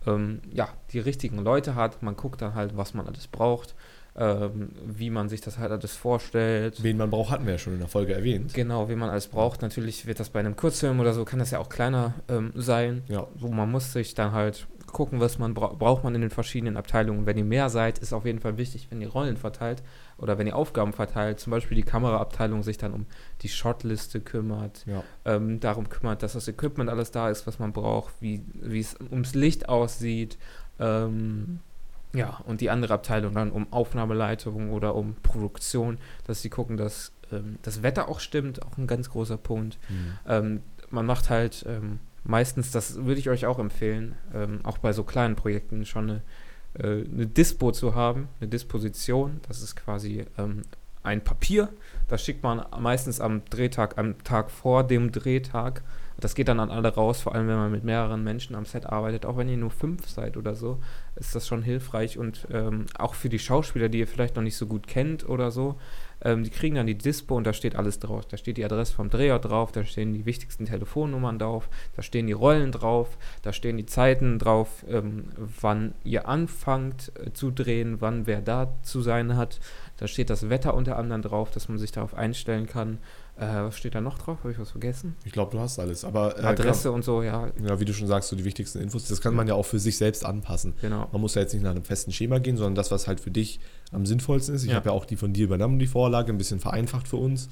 ähm, 0.06 0.42
ja, 0.54 0.70
die 0.94 1.00
richtigen 1.00 1.40
Leute 1.40 1.76
hat. 1.76 2.04
Man 2.04 2.16
guckt 2.16 2.42
dann 2.42 2.54
halt, 2.56 2.78
was 2.78 2.94
man 2.94 3.08
alles 3.08 3.28
braucht. 3.28 3.74
Ähm, 4.20 4.70
wie 4.86 5.10
man 5.10 5.30
sich 5.30 5.42
das 5.42 5.58
halt 5.58 5.72
alles 5.72 5.96
vorstellt. 5.96 6.84
Wen 6.84 6.98
man 6.98 7.10
braucht, 7.10 7.32
hatten 7.32 7.46
wir 7.46 7.54
ja 7.54 7.58
schon 7.58 7.74
in 7.74 7.80
der 7.80 7.88
Folge 7.88 8.14
erwähnt. 8.14 8.54
Genau, 8.54 8.90
wie 8.90 8.96
man 8.96 9.10
alles 9.10 9.28
braucht. 9.28 9.62
Natürlich 9.62 10.06
wird 10.06 10.20
das 10.20 10.30
bei 10.30 10.40
einem 10.42 10.56
Kurzfilm 10.56 11.00
oder 11.00 11.14
so, 11.14 11.24
kann 11.26 11.40
das 11.40 11.52
ja 11.52 11.60
auch 11.60 11.70
kleiner 11.70 12.14
ähm, 12.28 12.52
sein. 12.56 13.04
Ja. 13.08 13.28
So, 13.40 13.48
man 13.48 13.72
muss 13.72 13.94
sich 13.94 14.14
dann 14.14 14.34
halt 14.34 14.68
gucken, 14.92 15.20
was 15.20 15.38
man 15.38 15.54
bra 15.54 15.68
braucht 15.68 16.04
man 16.04 16.16
in 16.16 16.22
den 16.22 16.32
verschiedenen 16.32 16.76
Abteilungen. 16.76 17.28
Wenn 17.28 17.38
ihr 17.38 17.44
mehr 17.46 17.70
seid, 17.70 18.00
ist 18.00 18.12
auf 18.12 18.26
jeden 18.26 18.40
Fall 18.40 18.58
wichtig, 18.58 18.88
wenn 18.90 19.02
ihr 19.02 19.10
Rollen 19.10 19.38
verteilt 19.38 19.84
oder 20.18 20.40
wenn 20.40 20.48
ihr 20.48 20.56
Aufgaben 20.56 20.94
verteilt, 20.94 21.40
zum 21.40 21.52
Beispiel 21.52 21.76
die 21.76 21.84
Kameraabteilung 21.84 22.64
sich 22.64 22.80
dann 22.80 22.94
um 22.94 23.06
die 23.44 23.50
Shotliste 23.50 24.20
kümmert, 24.20 24.86
Ja. 24.88 25.04
ähm, 25.26 25.60
darum 25.60 25.90
kümmert, 25.90 26.24
dass 26.24 26.34
das 26.34 26.48
Equipment 26.48 26.90
alles 26.90 27.12
da 27.12 27.30
ist, 27.30 27.46
was 27.46 27.60
man 27.60 27.72
braucht, 27.72 28.16
wie 28.20 28.44
wie 28.56 28.80
es 28.80 28.96
ums 29.12 29.36
Licht 29.36 29.70
aussieht. 29.70 30.40
Ähm, 30.80 31.60
ja, 32.14 32.42
und 32.46 32.62
die 32.62 32.70
andere 32.70 32.94
Abteilung 32.94 33.34
dann 33.34 33.52
um 33.52 33.72
Aufnahmeleitung 33.72 34.72
oder 34.72 34.96
um 34.96 35.16
Produktion, 35.22 35.98
dass 36.26 36.42
sie 36.42 36.50
gucken, 36.50 36.78
dass 36.78 37.12
ähm, 37.32 37.58
das 37.62 37.84
Wetter 37.84 38.10
auch 38.10 38.20
stimmt, 38.20 38.64
auch 38.64 38.78
ein 38.78 38.88
ganz 38.88 39.10
großer 39.10 39.38
Punkt. 39.38 39.78
Mhm. 39.90 40.18
Ähm, 40.28 40.62
man 40.90 41.06
macht 41.06 41.30
halt 41.30 41.66
ähm, 41.68 42.00
meistens, 42.24 42.72
das 42.72 43.06
würde 43.06 43.20
ich 43.20 43.30
euch 43.30 43.46
auch 43.46 43.60
empfehlen, 43.60 44.16
ähm, 44.34 44.60
auch 44.64 44.80
bei 44.80 44.94
so 44.94 45.04
kleinen 45.04 45.36
Projekten 45.36 45.86
schon 45.86 46.10
eine, 46.10 46.22
äh, 46.74 47.06
eine 47.06 47.28
Dispo 47.28 47.72
zu 47.72 47.94
haben, 47.96 48.28
eine 48.40 48.50
Disposition. 48.50 49.40
Das 49.48 49.62
ist 49.62 49.76
quasi 49.76 50.26
ähm, 50.38 50.64
ein 51.04 51.24
Papier. 51.24 51.70
Das 52.08 52.24
schickt 52.24 52.44
man 52.44 52.66
meistens 52.80 53.20
am 53.20 53.46
Drehtag, 53.46 53.98
am 53.98 54.24
Tag 54.24 54.50
vor 54.52 54.84
dem 54.84 55.12
Drehtag. 55.12 55.84
Das 56.20 56.36
geht 56.36 56.48
dann 56.48 56.60
an 56.60 56.72
alle 56.72 56.94
raus, 56.94 57.22
vor 57.22 57.36
allem 57.36 57.48
wenn 57.48 57.56
man 57.56 57.72
mit 57.72 57.84
mehreren 57.84 58.24
Menschen 58.24 58.56
am 58.56 58.66
Set 58.66 58.86
arbeitet. 58.86 59.26
Auch 59.26 59.38
wenn 59.38 59.50
ihr 59.50 59.58
nur 59.58 59.72
fünf 59.72 60.08
seid 60.08 60.38
oder 60.38 60.56
so, 60.56 60.80
ist 61.16 61.36
das 61.36 61.48
schon 61.48 61.62
hilfreich. 61.62 62.18
Und 62.18 62.48
ähm, 62.52 62.86
auch 62.98 63.14
für 63.14 63.30
die 63.30 63.40
Schauspieler, 63.40 63.90
die 63.90 64.00
ihr 64.00 64.08
vielleicht 64.08 64.36
noch 64.36 64.44
nicht 64.44 64.58
so 64.58 64.68
gut 64.68 64.88
kennt 64.88 65.28
oder 65.28 65.52
so, 65.52 65.78
ähm, 66.22 66.44
die 66.44 66.50
kriegen 66.50 66.76
dann 66.76 66.88
die 66.88 66.98
Dispo 66.98 67.36
und 67.36 67.46
da 67.46 67.54
steht 67.54 67.76
alles 67.76 68.00
drauf. 68.00 68.26
Da 68.26 68.38
steht 68.38 68.58
die 68.58 68.66
Adresse 68.66 68.94
vom 68.94 69.10
Drehort 69.10 69.46
drauf, 69.46 69.72
da 69.72 69.84
stehen 69.84 70.14
die 70.14 70.26
wichtigsten 70.26 70.66
Telefonnummern 70.66 71.40
drauf, 71.40 71.70
da 71.96 72.02
stehen 72.02 72.28
die 72.28 72.34
Rollen 72.34 72.72
drauf, 72.72 73.18
da 73.42 73.54
stehen 73.54 73.78
die 73.78 73.86
Zeiten 73.86 74.40
drauf, 74.40 74.84
ähm, 74.90 75.26
wann 75.38 75.94
ihr 76.04 76.28
anfangt 76.28 77.12
äh, 77.16 77.32
zu 77.32 77.52
drehen, 77.52 78.02
wann 78.02 78.28
wer 78.28 78.42
da 78.42 78.74
zu 78.84 79.02
sein 79.02 79.38
hat. 79.38 79.60
Da 79.98 80.08
steht 80.08 80.30
das 80.30 80.50
Wetter 80.50 80.74
unter 80.74 80.98
anderem 80.98 81.22
drauf, 81.22 81.52
dass 81.52 81.70
man 81.70 81.78
sich 81.78 81.92
darauf 81.92 82.14
einstellen 82.14 82.68
kann. 82.68 83.00
Äh, 83.40 83.64
was 83.64 83.78
steht 83.78 83.96
da 83.96 84.02
noch 84.02 84.18
drauf? 84.18 84.38
Habe 84.40 84.52
ich 84.52 84.60
was 84.60 84.72
vergessen? 84.72 85.16
Ich 85.24 85.32
glaube, 85.32 85.52
du 85.52 85.60
hast 85.60 85.80
alles. 85.80 86.04
Aber 86.04 86.38
äh, 86.38 86.44
Adresse 86.44 86.92
und 86.92 87.04
so, 87.06 87.24
ja, 87.24 87.48
Genau, 87.56 87.70
ja, 87.70 87.80
wie 87.80 87.86
du 87.86 87.94
schon 87.94 88.08
sagst, 88.08 88.30
so 88.30 88.36
die 88.36 88.44
wichtigsten 88.46 88.80
Infos, 88.80 89.08
das 89.08 89.22
kann 89.22 89.34
man 89.34 89.48
ja 89.48 89.54
auch 89.54 89.66
für 89.66 89.80
sich 89.80 89.98
selbst 89.98 90.26
anpassen. 90.26 90.74
genau. 90.82 91.08
Man 91.12 91.22
muss 91.22 91.36
ja 91.36 91.42
jetzt 91.42 91.54
nicht 91.54 91.64
nach 91.64 91.72
einem 91.72 91.84
festen 91.84 92.12
Schema 92.12 92.40
gehen, 92.40 92.58
sondern 92.58 92.76
das, 92.76 92.92
was 92.92 93.08
halt 93.08 93.20
für 93.20 93.32
dich 93.32 93.60
am 93.92 94.06
sinnvollsten 94.06 94.54
ist. 94.56 94.64
Ich 94.64 94.70
Ja. 94.72 94.76
habe 94.76 94.90
ja 94.90 94.92
auch 94.94 95.06
die 95.06 95.16
von 95.16 95.32
dir 95.34 95.46
übernommen, 95.46 95.80
die 95.80 95.88
Vorlage, 95.88 96.32
ein 96.32 96.38
bisschen 96.38 96.60
vereinfacht 96.60 97.08
für 97.08 97.18
uns. 97.18 97.50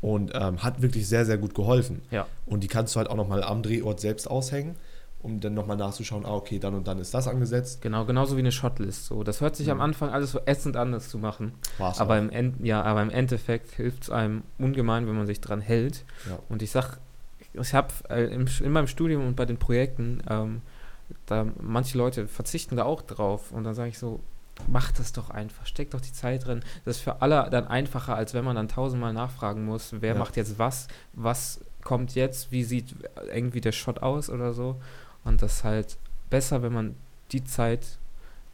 Und 0.00 0.30
ähm, 0.32 0.62
hat 0.62 0.80
wirklich 0.80 1.08
sehr, 1.08 1.26
sehr 1.26 1.38
gut 1.38 1.54
geholfen. 1.56 2.02
Ja. 2.12 2.26
Und 2.46 2.62
die 2.62 2.68
kannst 2.68 2.94
du 2.94 2.98
halt 2.98 3.10
auch 3.10 3.16
nochmal 3.16 3.42
am 3.42 3.64
Drehort 3.64 3.98
selbst 3.98 4.30
aushängen, 4.30 4.76
um 5.20 5.40
dann 5.40 5.54
nochmal 5.54 5.76
nachzuschauen, 5.76 6.24
ah, 6.24 6.34
okay, 6.34 6.58
dann 6.60 6.74
und 6.74 6.86
dann 6.86 6.98
ist 6.98 7.12
das 7.12 7.26
angesetzt. 7.26 7.82
Genau, 7.82 8.04
genauso 8.04 8.36
wie 8.36 8.40
eine 8.40 8.52
Shotlist. 8.52 9.06
So. 9.06 9.24
Das 9.24 9.40
hört 9.40 9.56
sich 9.56 9.66
Mhm. 9.66 9.72
am 9.72 9.80
Anfang 9.80 10.10
alles 10.10 10.30
so 10.32 10.40
ätzend 10.46 10.76
an, 10.76 10.92
das 10.92 11.08
zu 11.08 11.18
machen. 11.18 11.54
War's 11.78 12.00
Aber 12.00 12.14
auch. 12.14 12.18
im, 12.18 12.30
End, 12.30 12.64
ja, 12.64 12.82
aber 12.82 13.02
im 13.02 13.10
Endeffekt 13.10 13.72
hilft 13.72 14.04
es 14.04 14.10
einem 14.10 14.42
ungemein, 14.58 15.06
wenn 15.08 15.16
man 15.16 15.26
sich 15.26 15.40
dran 15.40 15.60
hält. 15.60 16.04
Ja. 16.28 16.38
Und 16.48 16.62
ich 16.62 16.70
sag, 16.70 16.98
ich 17.52 17.74
habe 17.74 17.88
äh, 18.10 18.26
in 18.32 18.70
meinem 18.72 18.86
Studium 18.86 19.26
und 19.26 19.34
bei 19.34 19.44
den 19.44 19.56
Projekten, 19.58 20.22
ähm, 20.30 20.62
da 21.26 21.46
manche 21.60 21.98
Leute 21.98 22.28
verzichten 22.28 22.76
da 22.76 22.84
auch 22.84 23.02
drauf. 23.02 23.50
Und 23.50 23.64
dann 23.64 23.74
sage 23.74 23.88
ich 23.88 23.98
so, 23.98 24.20
mach 24.68 24.92
das 24.92 25.12
doch 25.12 25.30
einfach, 25.30 25.66
steck 25.66 25.90
doch 25.90 26.00
die 26.00 26.12
Zeit 26.12 26.46
drin. 26.46 26.60
Das 26.84 26.96
ist 26.98 27.02
für 27.02 27.22
alle 27.22 27.48
dann 27.50 27.66
einfacher, 27.66 28.14
als 28.14 28.34
wenn 28.34 28.44
man 28.44 28.54
dann 28.56 28.68
tausendmal 28.68 29.12
nachfragen 29.12 29.64
muss, 29.64 29.94
wer 30.00 30.12
Ja. 30.14 30.18
macht 30.18 30.36
jetzt 30.36 30.58
was, 30.60 30.86
was 31.12 31.60
kommt 31.82 32.14
jetzt, 32.14 32.52
wie 32.52 32.64
sieht 32.64 32.94
irgendwie 33.34 33.60
der 33.60 33.72
Shot 33.72 34.00
aus 34.02 34.28
oder 34.30 34.52
so. 34.52 34.76
Und 35.24 35.42
das 35.42 35.56
ist 35.56 35.64
halt 35.64 35.96
besser, 36.30 36.62
wenn 36.62 36.72
man 36.72 36.94
die 37.32 37.44
Zeit 37.44 37.98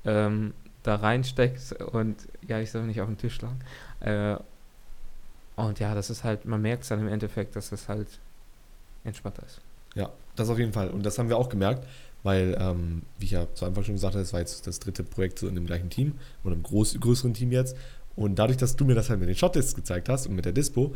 ähm, 0.05 0.55
da 0.83 0.97
reinsteckt 0.97 1.73
und 1.93 2.17
ja, 2.47 2.61
ich 2.61 2.71
soll 2.71 2.83
nicht 2.83 3.01
auf 3.01 3.09
den 3.09 3.19
Tisch 3.19 3.35
schlagen. 3.35 3.61
Äh, 4.01 4.37
und 5.57 5.79
ja, 5.79 5.95
das 5.95 6.11
ist 6.11 6.25
halt, 6.25 6.45
man 6.45 6.61
merkt 6.63 6.83
es 6.83 6.89
dann 6.89 7.01
im 7.01 7.09
Endeffekt, 7.09 7.57
dass 7.57 7.73
es 7.73 7.89
halt 7.89 8.09
entspannter 9.05 9.45
ist. 9.45 9.61
Ja, 9.95 10.11
das 10.37 10.49
auf 10.49 10.59
jeden 10.59 10.73
Fall. 10.73 10.91
Und 10.91 11.07
das 11.07 11.19
haben 11.19 11.29
wir 11.29 11.37
auch 11.37 11.49
gemerkt, 11.49 11.87
weil, 12.23 12.57
ähm, 12.59 13.03
wie 13.19 13.27
ich 13.27 13.31
ja 13.31 13.47
zu 13.55 13.65
Anfang 13.65 13.85
schon 13.85 13.95
gesagt 13.95 14.15
habe, 14.15 14.23
das 14.23 14.33
war 14.33 14.41
jetzt 14.41 14.67
das 14.67 14.81
dritte 14.81 15.05
Projekt 15.05 15.39
so 15.39 15.47
in 15.47 15.55
dem 15.55 15.67
gleichen 15.67 15.91
Team 15.91 16.19
oder 16.43 16.55
im 16.55 16.63
groß, 16.63 16.99
größeren 17.01 17.35
Team 17.35 17.53
jetzt. 17.53 17.77
Und 18.17 18.39
dadurch, 18.39 18.57
dass 18.57 18.77
du 18.77 18.85
mir 18.85 18.95
das 18.95 19.11
halt 19.11 19.21
mit 19.21 19.29
den 19.29 19.37
Shotlists 19.37 19.75
gezeigt 19.75 20.09
hast 20.09 20.27
und 20.27 20.35
mit 20.35 20.45
der 20.45 20.53
Dispo, 20.53 20.95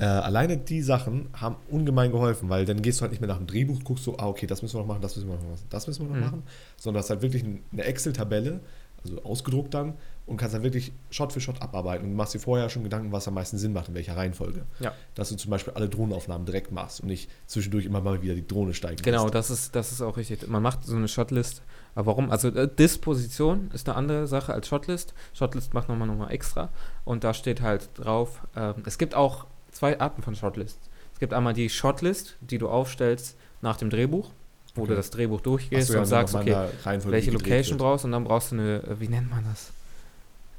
äh, 0.00 0.04
alleine 0.04 0.56
die 0.56 0.82
Sachen 0.82 1.28
haben 1.38 1.56
ungemein 1.70 2.10
geholfen, 2.10 2.48
weil 2.48 2.64
dann 2.64 2.80
gehst 2.82 2.98
du 2.98 3.02
halt 3.02 3.12
nicht 3.12 3.20
mehr 3.20 3.28
nach 3.28 3.36
dem 3.38 3.46
Drehbuch, 3.46 3.80
guckst 3.84 4.04
so, 4.04 4.16
ah, 4.18 4.26
okay, 4.28 4.46
das 4.46 4.62
müssen 4.62 4.74
wir 4.76 4.80
noch 4.80 4.86
machen, 4.88 5.02
das 5.02 5.14
müssen 5.16 5.28
wir 5.28 5.36
noch 5.36 5.42
machen, 5.42 5.62
das 5.68 5.86
müssen 5.86 6.02
wir 6.02 6.08
noch 6.08 6.16
Mhm. 6.16 6.20
machen, 6.24 6.42
sondern 6.76 7.02
hast 7.02 7.10
halt 7.10 7.22
wirklich 7.22 7.44
eine 7.44 7.82
Excel-Tabelle, 7.84 8.60
also 9.04 9.22
ausgedruckt 9.22 9.72
dann, 9.74 9.94
und 10.26 10.36
kannst 10.36 10.54
dann 10.54 10.62
wirklich 10.62 10.92
Shot 11.10 11.32
für 11.32 11.40
Shot 11.40 11.60
abarbeiten 11.60 12.06
und 12.06 12.14
machst 12.14 12.34
dir 12.34 12.38
vorher 12.38 12.68
schon 12.70 12.82
Gedanken, 12.84 13.10
was 13.12 13.26
am 13.28 13.34
meisten 13.34 13.58
Sinn 13.58 13.72
macht, 13.72 13.88
in 13.88 13.94
welcher 13.94 14.16
Reihenfolge. 14.16 14.64
Ja. 14.78 14.92
Dass 15.14 15.28
du 15.30 15.36
zum 15.36 15.50
Beispiel 15.50 15.72
alle 15.74 15.88
Drohnenaufnahmen 15.88 16.46
direkt 16.46 16.70
machst 16.70 17.00
und 17.00 17.08
nicht 17.08 17.28
zwischendurch 17.46 17.84
immer 17.84 18.00
mal 18.00 18.22
wieder 18.22 18.34
die 18.34 18.46
Drohne 18.46 18.72
steigen 18.74 19.02
Genau, 19.02 19.22
lässt. 19.24 19.34
das 19.34 19.50
ist, 19.50 19.74
das 19.74 19.90
ist 19.92 20.00
auch 20.02 20.16
richtig. 20.16 20.46
Man 20.48 20.62
macht 20.62 20.84
so 20.84 20.94
eine 20.96 21.08
Shotlist. 21.08 21.62
Aber 21.96 22.06
warum? 22.06 22.30
Also 22.30 22.48
äh, 22.48 22.68
Disposition 23.04 23.70
ist 23.74 23.88
eine 23.88 23.96
andere 23.96 24.26
Sache 24.28 24.52
als 24.54 24.68
Shotlist. 24.68 25.14
Shotlist 25.32 25.74
macht 25.74 25.88
nochmal 25.88 26.06
nochmal 26.06 26.30
extra. 26.30 26.68
Und 27.04 27.24
da 27.24 27.34
steht 27.34 27.60
halt 27.62 27.88
drauf, 27.96 28.46
ähm, 28.54 28.74
es 28.86 28.98
gibt 28.98 29.14
auch 29.16 29.46
zwei 29.72 29.98
Arten 30.00 30.22
von 30.22 30.34
Shotlists. 30.34 30.88
Es 31.12 31.18
gibt 31.20 31.32
einmal 31.34 31.52
die 31.54 31.68
Shotlist, 31.68 32.36
die 32.40 32.58
du 32.58 32.68
aufstellst 32.68 33.36
nach 33.62 33.76
dem 33.76 33.90
Drehbuch, 33.90 34.30
wo 34.74 34.82
Okay. 34.82 34.90
du 34.90 34.96
das 34.96 35.10
Drehbuch 35.10 35.40
durchgehst 35.40 35.88
so, 35.88 35.94
ja, 35.94 36.00
und 36.00 36.06
sagst, 36.06 36.34
okay, 36.34 36.68
welche 37.04 37.30
Location 37.30 37.72
wird. 37.78 37.80
brauchst 37.80 38.04
und 38.04 38.12
dann 38.12 38.24
brauchst 38.24 38.52
du 38.52 38.56
eine, 38.56 38.82
äh, 38.84 39.00
wie 39.00 39.08
nennt 39.08 39.28
man 39.30 39.44
das? 39.44 39.70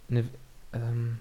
Eine, 0.09 0.25
ähm, 0.73 1.17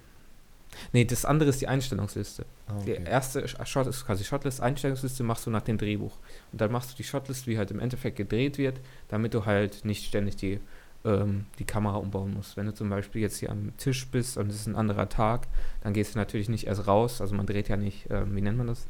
nee, 0.93 1.05
das 1.05 1.25
andere 1.25 1.49
ist 1.51 1.61
die 1.61 1.69
Einstellungsliste. 1.69 2.45
Ah, 2.69 2.75
Die 2.87 2.93
okay. 2.93 3.05
erste 3.05 3.45
Sh- 3.47 3.65
Shot 3.67 3.87
ist 3.87 4.05
quasi 4.05 4.25
Shotlist, 4.25 4.61
Einstellungsliste 4.61 5.23
machst 5.23 5.47
du 5.47 5.51
nach 5.51 5.63
dem 5.63 5.79
Drehbuch. 5.79 6.17
Und 6.53 6.61
dann 6.61 6.71
machst 6.73 6.91
du 6.93 6.97
die 6.97 7.05
Shotlist, 7.05 7.47
wie 7.47 7.57
halt 7.59 7.71
im 7.71 7.79
Endeffekt 7.81 8.17
gedreht 8.17 8.59
wird, 8.59 8.81
damit 9.09 9.35
du 9.35 9.47
halt 9.47 9.85
nicht 9.85 10.05
ständig 10.05 10.37
die, 10.37 10.61
ähm, 11.05 11.47
die 11.59 11.65
Kamera 11.65 11.97
umbauen 11.97 12.35
musst. 12.35 12.57
Wenn 12.57 12.67
du 12.67 12.75
zum 12.75 12.91
Beispiel 12.91 13.23
jetzt 13.23 13.39
hier 13.39 13.51
am 13.51 13.77
Tisch 13.77 14.07
bist 14.09 14.37
und 14.37 14.51
es 14.51 14.57
ist 14.57 14.67
ein 14.67 14.77
anderer 14.77 15.09
Tag, 15.09 15.47
dann 15.83 15.93
gehst 15.93 16.15
du 16.15 16.19
natürlich 16.19 16.49
nicht 16.49 16.67
erst 16.67 16.87
raus. 16.87 17.21
Also 17.21 17.35
man 17.35 17.47
dreht 17.47 17.69
ja 17.69 17.77
nicht, 17.77 18.07
ähm, 18.11 18.35
wie 18.37 18.41
nennt 18.41 18.59
man 18.59 18.67
das? 18.67 18.87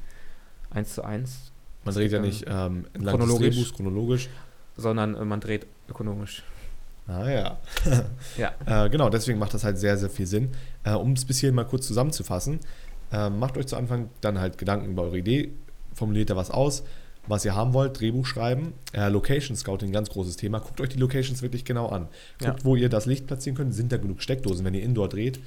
Eins 0.70 0.94
zu 0.94 1.05
eins, 1.05 1.53
Man 1.85 1.94
dreht 1.94 2.12
ja 2.12 2.18
ähm, 2.18 2.25
nicht 2.25 2.44
ähm, 2.46 2.87
entlang 2.92 3.18
chronologisch. 3.18 3.55
Drehbuchs 3.57 3.75
chronologisch. 3.75 4.29
sondern 4.77 5.14
äh, 5.16 5.25
man 5.25 5.40
dreht 5.40 5.66
ökonomisch. 5.88 6.42
Ah 7.07 7.29
ja. 7.29 7.59
Ja. 8.37 8.55
Äh, 8.66 8.88
genau, 8.90 9.11
deswegen 9.11 9.38
macht 9.38 9.55
das 9.55 9.64
halt 9.64 9.79
sehr, 9.79 9.96
sehr 9.96 10.11
viel 10.11 10.27
Sinn. 10.27 10.51
Äh, 10.85 10.92
um 10.92 11.12
es 11.12 11.25
bis 11.25 11.40
hier 11.40 11.53
mal 11.53 11.64
kurz 11.64 11.87
zusammenzufassen, 11.87 12.61
äh, 13.12 13.31
macht 13.31 13.57
euch 13.57 13.66
zu 13.66 13.77
Anfang 13.77 14.11
dann 14.20 14.38
halt 14.38 14.59
Gedanken 14.59 14.90
über 14.92 15.03
eure 15.03 15.18
Idee, 15.18 15.51
formuliert 15.94 16.31
da 16.31 16.37
was 16.37 16.51
aus, 16.51 16.85
was 17.26 17.44
ihr 17.44 17.54
haben 17.54 17.72
wollt, 17.74 18.00
Drehbuch 18.00 18.26
schreiben, 18.26 18.72
äh, 18.92 19.09
Location 19.09 19.56
Scouting, 19.56 19.92
ganz 19.92 20.11
großes 20.11 20.37
Thema. 20.37 20.59
Guckt 20.59 20.80
euch 20.80 20.88
die 20.88 20.98
Locations 20.98 21.42
wirklich 21.42 21.64
genau 21.64 21.88
an. 21.88 22.09
Guckt, 22.38 22.59
Ja. 22.61 22.64
wo 22.64 22.76
ihr 22.76 22.88
das 22.88 23.06
Licht 23.06 23.26
platzieren 23.26 23.56
könnt. 23.56 23.74
Sind 23.74 23.92
da 23.92 23.96
genug 23.98 24.22
Steckdosen, 24.22 24.64
wenn 24.64 24.74
ihr 24.74 24.83
Indoor 24.83 25.09
dreht? 25.09 25.40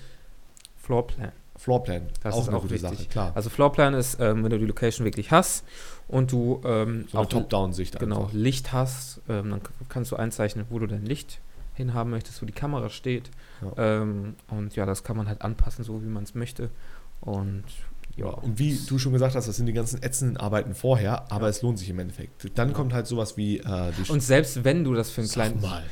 Floorplan. 0.78 1.32
Floorplan, 1.56 2.08
Das 2.24 2.34
auch 2.34 2.42
ist 2.42 2.48
eine 2.48 2.58
auch 2.58 2.62
gute 2.64 2.74
wichtig. 2.76 2.90
Sache, 2.98 3.08
klar. 3.10 3.32
Also 3.36 3.50
Floorplan 3.50 3.94
ist, 3.94 4.20
ähm, 4.20 4.44
wenn 4.44 4.50
du 4.50 4.58
die 4.60 4.66
Location 4.66 5.06
wirklich 5.06 5.32
hast 5.32 5.64
und 6.08 6.32
du 6.32 6.60
ähm, 6.66 7.06
so 7.12 7.20
auch 7.20 7.26
Top-Down-Sicht 7.28 8.00
genau, 8.00 8.22
einfach. 8.24 8.34
Licht 8.34 8.74
hast, 8.74 9.22
ähm, 9.30 9.52
dann 9.52 9.62
kannst 9.88 10.12
du 10.12 10.16
einzeichnen, 10.16 10.66
wo 10.70 10.80
du 10.80 10.88
dein 10.88 11.06
Licht 11.06 11.40
hinhaben 11.76 12.10
möchtest, 12.12 12.42
wo 12.42 12.46
die 12.46 12.54
Kamera 12.54 12.90
steht. 12.90 13.30
Ja. 13.62 14.02
Ähm, 14.02 14.36
und 14.50 14.76
ja, 14.76 14.86
das 14.86 15.04
kann 15.04 15.16
man 15.16 15.28
halt 15.28 15.42
anpassen, 15.42 15.84
so 15.84 16.02
wie 16.04 16.08
man 16.08 16.24
es 16.24 16.34
möchte. 16.36 16.70
Und 17.22 17.64
ja, 18.16 18.26
Ja, 18.28 18.32
und 18.34 18.60
wie 18.60 18.78
du 18.88 18.98
schon 19.00 19.14
gesagt 19.14 19.36
hast, 19.36 19.48
das 19.48 19.56
sind 19.58 19.66
die 19.66 19.74
ganzen 19.74 20.02
ätzenden 20.04 20.38
Arbeiten 20.38 20.76
vorher, 20.76 21.32
aber 21.32 21.44
Ja. 21.46 21.50
es 21.50 21.62
lohnt 21.62 21.80
sich 21.80 21.90
im 21.90 22.00
Endeffekt. 22.00 22.58
Dann 22.58 22.74
kommt 22.74 22.94
halt 22.94 23.08
sowas 23.08 23.38
wie 23.38 23.58
äh, 23.60 23.92
und 24.10 24.22
selbst 24.22 24.64
wenn 24.64 24.84
du 24.84 24.94
das 24.94 25.10
für 25.12 25.22
einen 25.22 25.30
kleinen. 25.30 25.62
mal. 25.62 25.84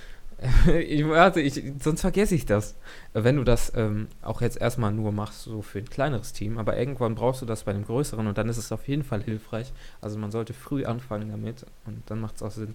ich, 0.87 1.07
warte, 1.07 1.39
ich, 1.39 1.61
sonst 1.83 2.01
vergesse 2.01 2.33
ich 2.33 2.47
das. 2.47 2.75
Wenn 3.13 3.35
du 3.35 3.43
das 3.43 3.71
ähm, 3.75 4.07
auch 4.23 4.41
jetzt 4.41 4.59
erstmal 4.59 4.91
nur 4.91 5.11
machst, 5.11 5.43
so 5.43 5.61
für 5.61 5.77
ein 5.77 5.87
kleineres 5.89 6.33
Team, 6.33 6.57
aber 6.57 6.77
irgendwann 6.77 7.13
brauchst 7.13 7.43
du 7.43 7.45
das 7.45 7.63
bei 7.63 7.71
einem 7.71 7.85
größeren 7.85 8.25
und 8.25 8.37
dann 8.39 8.49
ist 8.49 8.57
es 8.57 8.71
auf 8.71 8.87
jeden 8.87 9.03
Fall 9.03 9.21
hilfreich. 9.21 9.71
Also 10.01 10.17
man 10.17 10.31
sollte 10.31 10.53
früh 10.53 10.83
anfangen 10.85 11.29
damit 11.29 11.65
und 11.85 12.01
dann 12.07 12.19
macht 12.19 12.37
es 12.37 12.41
auch 12.41 12.49
Sinn, 12.49 12.73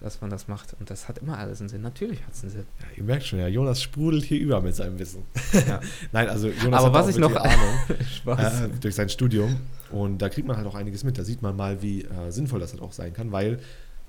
dass 0.00 0.20
man 0.20 0.28
das 0.30 0.46
macht. 0.48 0.74
Und 0.78 0.90
das 0.90 1.08
hat 1.08 1.18
immer 1.18 1.38
alles 1.38 1.60
einen 1.60 1.68
Sinn. 1.68 1.82
Natürlich 1.82 2.22
hat 2.24 2.32
es 2.34 2.42
einen 2.42 2.52
Sinn. 2.52 2.66
Ja, 2.80 2.86
ihr 2.96 3.04
merkt 3.04 3.24
schon, 3.24 3.38
ja, 3.38 3.48
Jonas 3.48 3.80
sprudelt 3.82 4.24
hier 4.24 4.38
über 4.40 4.60
mit 4.60 4.74
seinem 4.76 4.98
Wissen. 4.98 5.22
Ja. 5.66 5.80
Nein, 6.12 6.28
also 6.28 6.48
Jonas 6.48 6.80
Aber 6.82 6.86
hat 6.86 6.92
was 6.94 7.04
auch 7.06 7.08
ich 7.10 7.18
noch- 7.18 7.36
Ahnung 8.26 8.38
äh, 8.38 8.78
durch 8.80 8.94
sein 8.94 9.08
Studium 9.08 9.56
und 9.90 10.18
da 10.18 10.28
kriegt 10.28 10.46
man 10.46 10.56
halt 10.56 10.66
auch 10.66 10.74
einiges 10.74 11.02
mit. 11.04 11.16
Da 11.18 11.24
sieht 11.24 11.42
man 11.42 11.56
mal, 11.56 11.80
wie 11.82 12.02
äh, 12.02 12.30
sinnvoll 12.30 12.60
das 12.60 12.72
halt 12.72 12.82
auch 12.82 12.92
sein 12.92 13.12
kann, 13.14 13.32
weil 13.32 13.58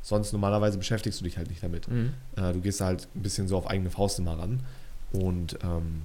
sonst 0.01 0.31
normalerweise 0.33 0.77
beschäftigst 0.77 1.19
du 1.21 1.23
dich 1.25 1.37
halt 1.37 1.49
nicht 1.49 1.63
damit. 1.63 1.87
Mhm. 1.87 2.13
Äh, 2.35 2.53
du 2.53 2.61
gehst 2.61 2.81
halt 2.81 3.07
ein 3.15 3.21
bisschen 3.23 3.47
so 3.47 3.57
auf 3.57 3.67
eigene 3.67 3.89
Faust 3.89 4.19
immer 4.19 4.37
ran 4.37 4.61
und 5.13 5.57
ähm, 5.63 6.03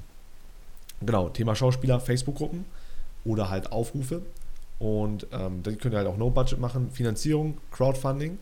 Genau, 1.05 1.29
Thema 1.31 1.57
Schauspieler, 1.57 1.99
Facebook-Gruppen 1.99 2.65
oder 3.25 3.51
halt 3.51 3.73
Aufrufe. 3.73 4.23
Und 4.79 5.27
ähm, 5.33 5.63
dann 5.65 5.79
könnt 5.79 5.95
ihr 5.95 5.99
halt 5.99 6.07
auch 6.07 6.17
No-Budget 6.17 6.61
machen. 6.61 6.91
Finanzierung, 6.93 7.59
Crowdfunding 7.73 8.39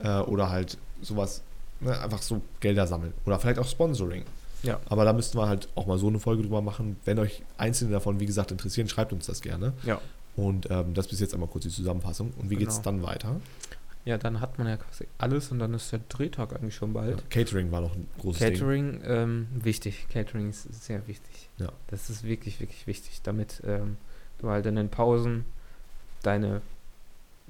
äh, 0.00 0.18
oder 0.20 0.50
halt 0.50 0.78
sowas, 1.02 1.42
ne, 1.80 1.98
einfach 2.00 2.22
so 2.22 2.42
Gelder 2.60 2.86
sammeln. 2.86 3.12
Oder 3.26 3.38
vielleicht 3.38 3.58
auch 3.58 3.66
Sponsoring. 3.68 4.24
Ja. 4.62 4.80
Aber 4.88 5.04
da 5.04 5.12
müssten 5.12 5.38
wir 5.38 5.48
halt 5.48 5.68
auch 5.76 5.86
mal 5.86 5.98
so 5.98 6.08
eine 6.08 6.18
Folge 6.18 6.42
drüber 6.42 6.62
machen. 6.62 6.96
Wenn 7.04 7.18
euch 7.18 7.42
einzelne 7.58 7.92
davon, 7.92 8.18
wie 8.20 8.26
gesagt, 8.26 8.50
interessieren, 8.50 8.88
schreibt 8.88 9.12
uns 9.12 9.26
das 9.26 9.40
gerne. 9.40 9.72
Ja. 9.84 10.00
Und 10.36 10.68
ähm, 10.70 10.94
das 10.94 11.08
bis 11.08 11.20
jetzt 11.20 11.34
einmal 11.34 11.48
kurz 11.48 11.64
die 11.64 11.70
Zusammenfassung. 11.70 12.32
Und 12.38 12.50
wie 12.50 12.56
geht 12.56 12.68
es 12.68 12.76
Genau. 12.76 12.84
dann 12.84 13.02
weiter? 13.02 13.36
Ja, 14.04 14.16
dann 14.16 14.40
hat 14.40 14.56
man 14.58 14.66
ja 14.68 14.76
quasi 14.78 15.06
alles 15.18 15.50
und 15.52 15.58
dann 15.58 15.74
ist 15.74 15.92
der 15.92 16.00
Drehtag 16.08 16.54
eigentlich 16.54 16.74
schon 16.74 16.92
bald. 16.92 17.18
Ja, 17.18 17.24
Catering 17.28 17.70
war 17.72 17.82
noch 17.82 17.94
ein 17.94 18.08
großes 18.20 18.38
Ding. 18.40 18.52
Catering, 18.54 19.00
ähm, 19.04 19.46
wichtig. 19.52 20.06
Catering 20.10 20.48
ist 20.50 20.62
sehr 20.84 21.06
wichtig. 21.06 21.48
Ja. 21.58 21.68
Das 21.88 22.08
ist 22.08 22.24
wirklich, 22.24 22.58
wirklich 22.60 22.86
wichtig, 22.86 23.20
damit 23.22 23.60
ähm, 23.66 23.96
du 24.38 24.48
halt 24.48 24.64
in 24.66 24.76
den 24.76 24.88
Pausen 24.88 25.44
deine 26.22 26.62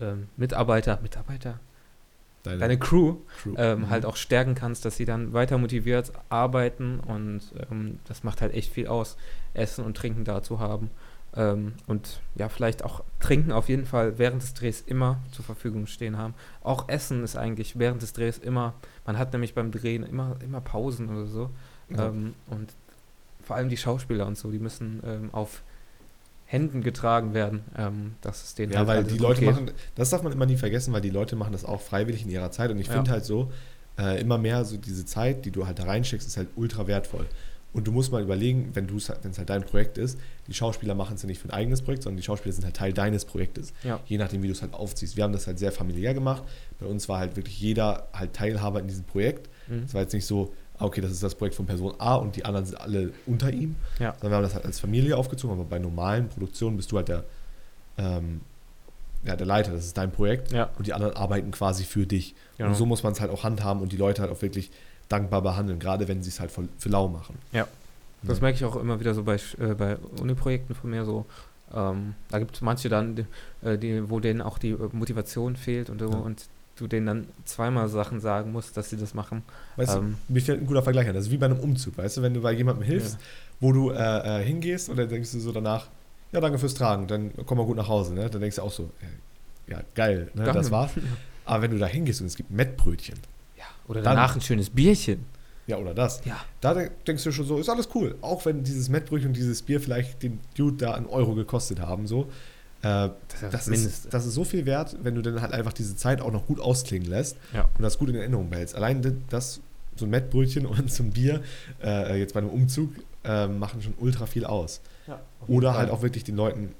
ähm, 0.00 0.28
Mitarbeiter, 0.37 0.98
Mitarbeiter, 1.02 1.61
Deine, 2.48 2.58
deine 2.61 2.78
Crew 2.78 3.16
Crew. 3.42 3.54
ähm, 3.56 3.80
Mhm. 3.80 3.90
halt 3.90 4.04
auch 4.06 4.16
stärken 4.16 4.54
kannst, 4.54 4.84
dass 4.84 4.96
sie 4.96 5.04
dann 5.04 5.32
weiter 5.32 5.58
motiviert 5.58 6.12
arbeiten 6.28 7.00
und 7.00 7.40
ähm, 7.70 7.98
das 8.06 8.24
macht 8.24 8.40
halt 8.42 8.52
echt 8.54 8.72
viel 8.72 8.87
aus, 8.88 9.16
Essen 9.54 9.84
und 9.84 9.96
Trinken 9.96 10.24
da 10.24 10.42
zu 10.42 10.58
haben. 10.61 10.90
Ähm, 11.37 11.74
und 11.87 12.20
ja, 12.37 12.48
vielleicht 12.48 12.84
auch 12.84 13.04
Trinken 13.20 13.52
auf 13.52 13.68
jeden 13.68 13.84
Fall 13.84 14.18
während 14.18 14.42
des 14.42 14.54
Drehs 14.54 14.80
immer 14.80 15.18
zur 15.30 15.44
Verfügung 15.44 15.87
stehen 15.87 16.16
haben. 16.16 16.34
Auch 16.62 16.88
Essen 16.88 17.22
ist 17.22 17.37
eigentlich 17.37 17.78
während 17.78 18.00
des 18.02 18.14
Drehs 18.14 18.38
immer, 18.38 18.72
man 19.06 19.18
hat 19.18 19.32
nämlich 19.34 19.54
beim 19.54 19.70
Drehen 19.70 20.04
immer, 20.04 20.37
immer 20.42 20.61
Pausen 20.62 21.08
oder 21.11 21.26
so. 21.26 21.50
Ja. 21.90 22.08
Ähm, 22.08 22.34
und 22.46 22.72
vor 23.42 23.56
allem 23.56 23.68
die 23.68 23.76
Schauspieler 23.76 24.26
und 24.26 24.37
so, 24.38 24.50
die 24.50 24.58
müssen 24.58 25.00
ähm, 25.06 25.28
auf 25.32 25.62
Händen 26.50 26.82
getragen 26.82 27.34
werden, 27.34 27.61
ähm, 27.76 28.14
dass 28.22 28.42
es 28.42 28.54
denen 28.54 28.72
Ja, 28.72 28.78
halt 28.78 28.88
weil 28.88 29.04
die 29.04 29.18
Leute 29.18 29.40
geht. 29.40 29.50
machen, 29.50 29.70
das 29.94 30.08
darf 30.11 30.22
man 30.22 30.32
immer 30.32 30.46
nie 30.46 30.56
vergessen, 30.56 30.94
weil 30.94 31.02
die 31.02 31.11
Leute 31.11 31.37
machen 31.37 31.52
das 31.52 31.64
auch 31.64 31.80
freiwillig 31.82 32.22
in 32.24 32.30
ihrer 32.30 32.50
Zeit 32.50 32.70
und 32.70 32.78
ich 32.78 32.87
Ja. 32.87 32.94
finde 32.94 33.11
halt 33.11 33.24
so, 33.26 33.52
äh, 33.98 34.18
immer 34.20 34.38
mehr 34.38 34.64
so 34.64 34.78
diese 34.78 35.04
Zeit, 35.04 35.44
die 35.44 35.50
du 35.50 35.66
halt 35.66 35.78
da 35.78 35.84
reinschickst, 35.84 36.26
ist 36.26 36.37
halt 36.38 36.48
ultra 36.56 36.87
wertvoll. 36.87 37.26
Und 37.74 37.87
du 37.87 37.92
musst 37.92 38.11
mal 38.11 38.22
überlegen, 38.22 38.70
wenn 38.72 38.87
du 38.87 38.96
es 38.96 39.11
wenn 39.11 39.30
es 39.30 39.37
halt 39.37 39.50
dein 39.50 39.62
Projekt 39.62 39.98
ist, 39.98 40.18
die 40.46 40.54
Schauspieler 40.54 40.94
machen 40.94 41.16
es 41.16 41.22
ja 41.22 41.26
nicht 41.28 41.38
für 41.42 41.48
ein 41.48 41.50
eigenes 41.50 41.82
Projekt, 41.82 42.02
sondern 42.02 42.16
die 42.16 42.22
Schauspieler 42.22 42.54
sind 42.54 42.64
halt 42.64 42.74
Teil 42.74 42.94
deines 42.94 43.26
Projektes. 43.26 43.74
Ja. 43.84 44.00
Je 44.06 44.16
nachdem, 44.16 44.42
wie 44.42 44.46
du 44.46 44.54
es 44.54 44.62
halt 44.62 44.72
aufziehst. 44.72 45.18
Wir 45.18 45.24
haben 45.24 45.34
das 45.34 45.46
halt 45.46 45.58
sehr 45.58 45.70
familiär 45.70 46.14
gemacht. 46.14 46.44
Bei 46.80 46.87
uns 46.87 47.11
war 47.11 47.18
halt 47.18 47.37
wirklich 47.37 47.61
jeder 47.61 48.08
halt 48.14 48.32
Teilhaber 48.32 48.80
in 48.80 48.88
diesem 48.88 49.04
Projekt. 49.04 49.50
Mhm. 49.66 49.82
Es 49.84 49.92
war 49.92 50.00
jetzt 50.00 50.14
nicht 50.14 50.24
so, 50.24 50.54
okay, 50.80 51.00
das 51.00 51.10
ist 51.12 51.22
das 51.22 51.34
Projekt 51.34 51.56
von 51.56 51.66
Person 51.66 51.94
A 51.98 52.14
und 52.16 52.36
die 52.36 52.44
anderen 52.44 52.66
sind 52.66 52.80
alle 52.80 53.12
unter 53.26 53.52
ihm, 53.52 53.76
Ja. 53.98 54.12
sondern 54.14 54.30
wir 54.30 54.36
haben 54.36 54.42
das 54.44 54.54
halt 54.54 54.64
als 54.64 54.80
Familie 54.80 55.16
aufgezogen, 55.16 55.54
aber 55.58 55.64
bei 55.68 55.78
normalen 55.78 56.28
Produktionen 56.28 56.76
bist 56.76 56.92
du 56.92 56.96
halt 56.96 57.08
der, 57.08 57.24
ähm, 57.96 58.40
ja, 59.24 59.34
der 59.36 59.46
Leiter, 59.46 59.72
das 59.72 59.84
ist 59.84 59.96
dein 59.96 60.12
Projekt 60.12 60.52
Ja, 60.52 60.70
und 60.78 60.86
die 60.86 60.92
anderen 60.92 61.16
arbeiten 61.16 61.50
quasi 61.50 61.84
für 61.84 62.06
dich. 62.06 62.34
genau. 62.56 62.70
Und 62.70 62.76
so 62.76 62.86
muss 62.86 63.02
man 63.02 63.12
es 63.12 63.20
halt 63.20 63.30
auch 63.30 63.42
handhaben 63.44 63.82
und 63.82 63.90
die 63.92 63.96
Leute 63.96 64.22
halt 64.22 64.30
auch 64.30 64.40
wirklich 64.42 64.70
dankbar 65.08 65.42
behandeln, 65.42 65.78
gerade 65.78 66.06
wenn 66.06 66.22
sie 66.22 66.28
es 66.28 66.38
halt 66.38 66.50
für, 66.50 66.68
für 66.78 66.88
lau 66.88 67.08
machen. 67.08 67.36
Ja. 67.52 67.66
Das 68.22 68.40
merke 68.40 68.56
ich 68.56 68.64
auch 68.64 68.74
immer 68.76 68.98
wieder 69.00 69.14
so 69.14 69.22
bei, 69.22 69.36
äh, 69.60 69.74
bei 69.76 69.96
Uni-Projekten 70.20 70.74
von 70.74 70.90
mir 70.90 71.04
so. 71.04 71.24
Ähm, 71.74 72.14
da 72.30 72.38
gibt 72.40 72.54
es 72.56 72.62
manche 72.62 72.88
dann, 72.88 73.14
die, 73.16 73.24
äh, 73.62 73.78
die, 73.78 74.08
wo 74.10 74.18
denen 74.20 74.40
auch 74.42 74.58
die 74.58 74.74
Motivation 74.92 75.54
fehlt 75.56 75.88
und, 75.90 76.00
so, 76.00 76.10
Ja. 76.10 76.16
und 76.16 76.44
du 76.78 76.86
denen 76.86 77.06
dann 77.06 77.26
zweimal 77.44 77.88
Sachen 77.88 78.20
sagen 78.20 78.52
musst, 78.52 78.76
dass 78.76 78.90
sie 78.90 78.96
das 78.96 79.14
machen. 79.14 79.42
Weißt 79.76 79.96
Ähm, 79.96 80.16
du, 80.28 80.32
mir 80.34 80.40
fällt 80.40 80.60
ein 80.60 80.66
guter 80.66 80.82
Vergleich 80.82 81.08
an. 81.08 81.14
Das 81.14 81.26
ist 81.26 81.30
wie 81.30 81.36
bei 81.36 81.46
einem 81.46 81.58
Umzug, 81.60 81.98
weißt 81.98 82.16
du, 82.18 82.22
wenn 82.22 82.34
du 82.34 82.40
bei 82.40 82.52
jemandem 82.52 82.84
hilfst, 82.84 83.14
Ja. 83.14 83.18
wo 83.60 83.72
du 83.72 83.90
äh, 83.90 84.40
äh, 84.40 84.44
hingehst 84.44 84.88
und 84.88 84.96
dann 84.96 85.08
denkst 85.08 85.32
du 85.32 85.40
so 85.40 85.52
danach, 85.52 85.88
ja, 86.32 86.40
danke 86.40 86.58
fürs 86.58 86.74
Tragen, 86.74 87.06
dann 87.06 87.32
komm 87.46 87.58
mal 87.58 87.66
gut 87.66 87.76
nach 87.76 87.88
Hause, 87.88 88.14
ne? 88.14 88.28
Dann 88.30 88.40
denkst 88.40 88.56
du 88.56 88.62
auch 88.62 88.72
so, 88.72 88.90
äh, 89.00 89.72
ja, 89.72 89.80
geil, 89.94 90.30
ne? 90.34 90.44
Das 90.44 90.70
war's. 90.70 90.92
Aber 91.44 91.62
wenn 91.62 91.70
du 91.70 91.78
da 91.78 91.86
hingehst 91.86 92.20
und 92.20 92.26
es 92.26 92.36
gibt 92.36 92.50
Mettbrötchen, 92.50 93.18
Ja, 93.56 93.64
oder 93.88 94.02
Dann- 94.02 94.16
danach 94.16 94.34
ein 94.34 94.40
schönes 94.42 94.68
Bierchen. 94.70 95.24
ja, 95.66 95.76
oder 95.78 95.94
das, 95.94 96.22
Ja. 96.26 96.36
da 96.60 96.74
de- 96.74 96.90
denkst 97.06 97.24
du 97.24 97.32
schon 97.32 97.46
so, 97.46 97.58
ist 97.58 97.68
alles 97.70 97.88
cool. 97.94 98.14
Auch 98.20 98.44
wenn 98.46 98.62
dieses 98.64 98.88
Mettbrötchen 98.90 99.28
und 99.30 99.36
dieses 99.36 99.62
Bier 99.62 99.80
vielleicht 99.80 100.22
den 100.22 100.38
Dude 100.56 100.76
da 100.76 100.94
einen 100.94 101.06
Euro 101.06 101.34
gekostet 101.34 101.80
haben, 101.80 102.06
so. 102.06 102.28
Äh, 102.82 103.10
Das 103.40 103.42
ist 103.42 103.52
das, 103.52 103.68
ist, 103.68 104.14
das 104.14 104.26
ist 104.26 104.34
so 104.34 104.44
viel 104.44 104.64
wert, 104.66 104.96
wenn 105.02 105.14
du 105.14 105.22
dann 105.22 105.40
halt 105.42 105.52
einfach 105.52 105.72
diese 105.72 105.96
Zeit 105.96 106.20
auch 106.20 106.30
noch 106.30 106.46
gut 106.46 106.60
ausklingen 106.60 107.08
lässt 107.08 107.36
Ja. 107.52 107.68
und 107.76 107.82
das 107.82 107.98
gut 107.98 108.08
in 108.08 108.14
Erinnerung 108.14 108.50
behältst. 108.50 108.74
Allein 108.76 109.22
das, 109.30 109.60
so 109.96 110.04
ein 110.06 110.10
Mettbrötchen 110.10 110.64
und 110.66 110.90
so 110.92 111.02
ein 111.02 111.10
Bier, 111.10 111.42
äh, 111.82 112.18
jetzt 112.18 112.34
bei 112.34 112.40
einem 112.40 112.50
Umzug, 112.50 112.90
äh, 113.24 113.46
machen 113.48 113.82
schon 113.82 113.94
ultra 113.98 114.26
viel 114.26 114.44
aus. 114.44 114.80
Ja, 115.06 115.20
Oder 115.48 115.74
halt 115.74 115.90
auch 115.90 116.02
wirklich 116.02 116.22
den 116.24 116.36
Leuten 116.36 116.74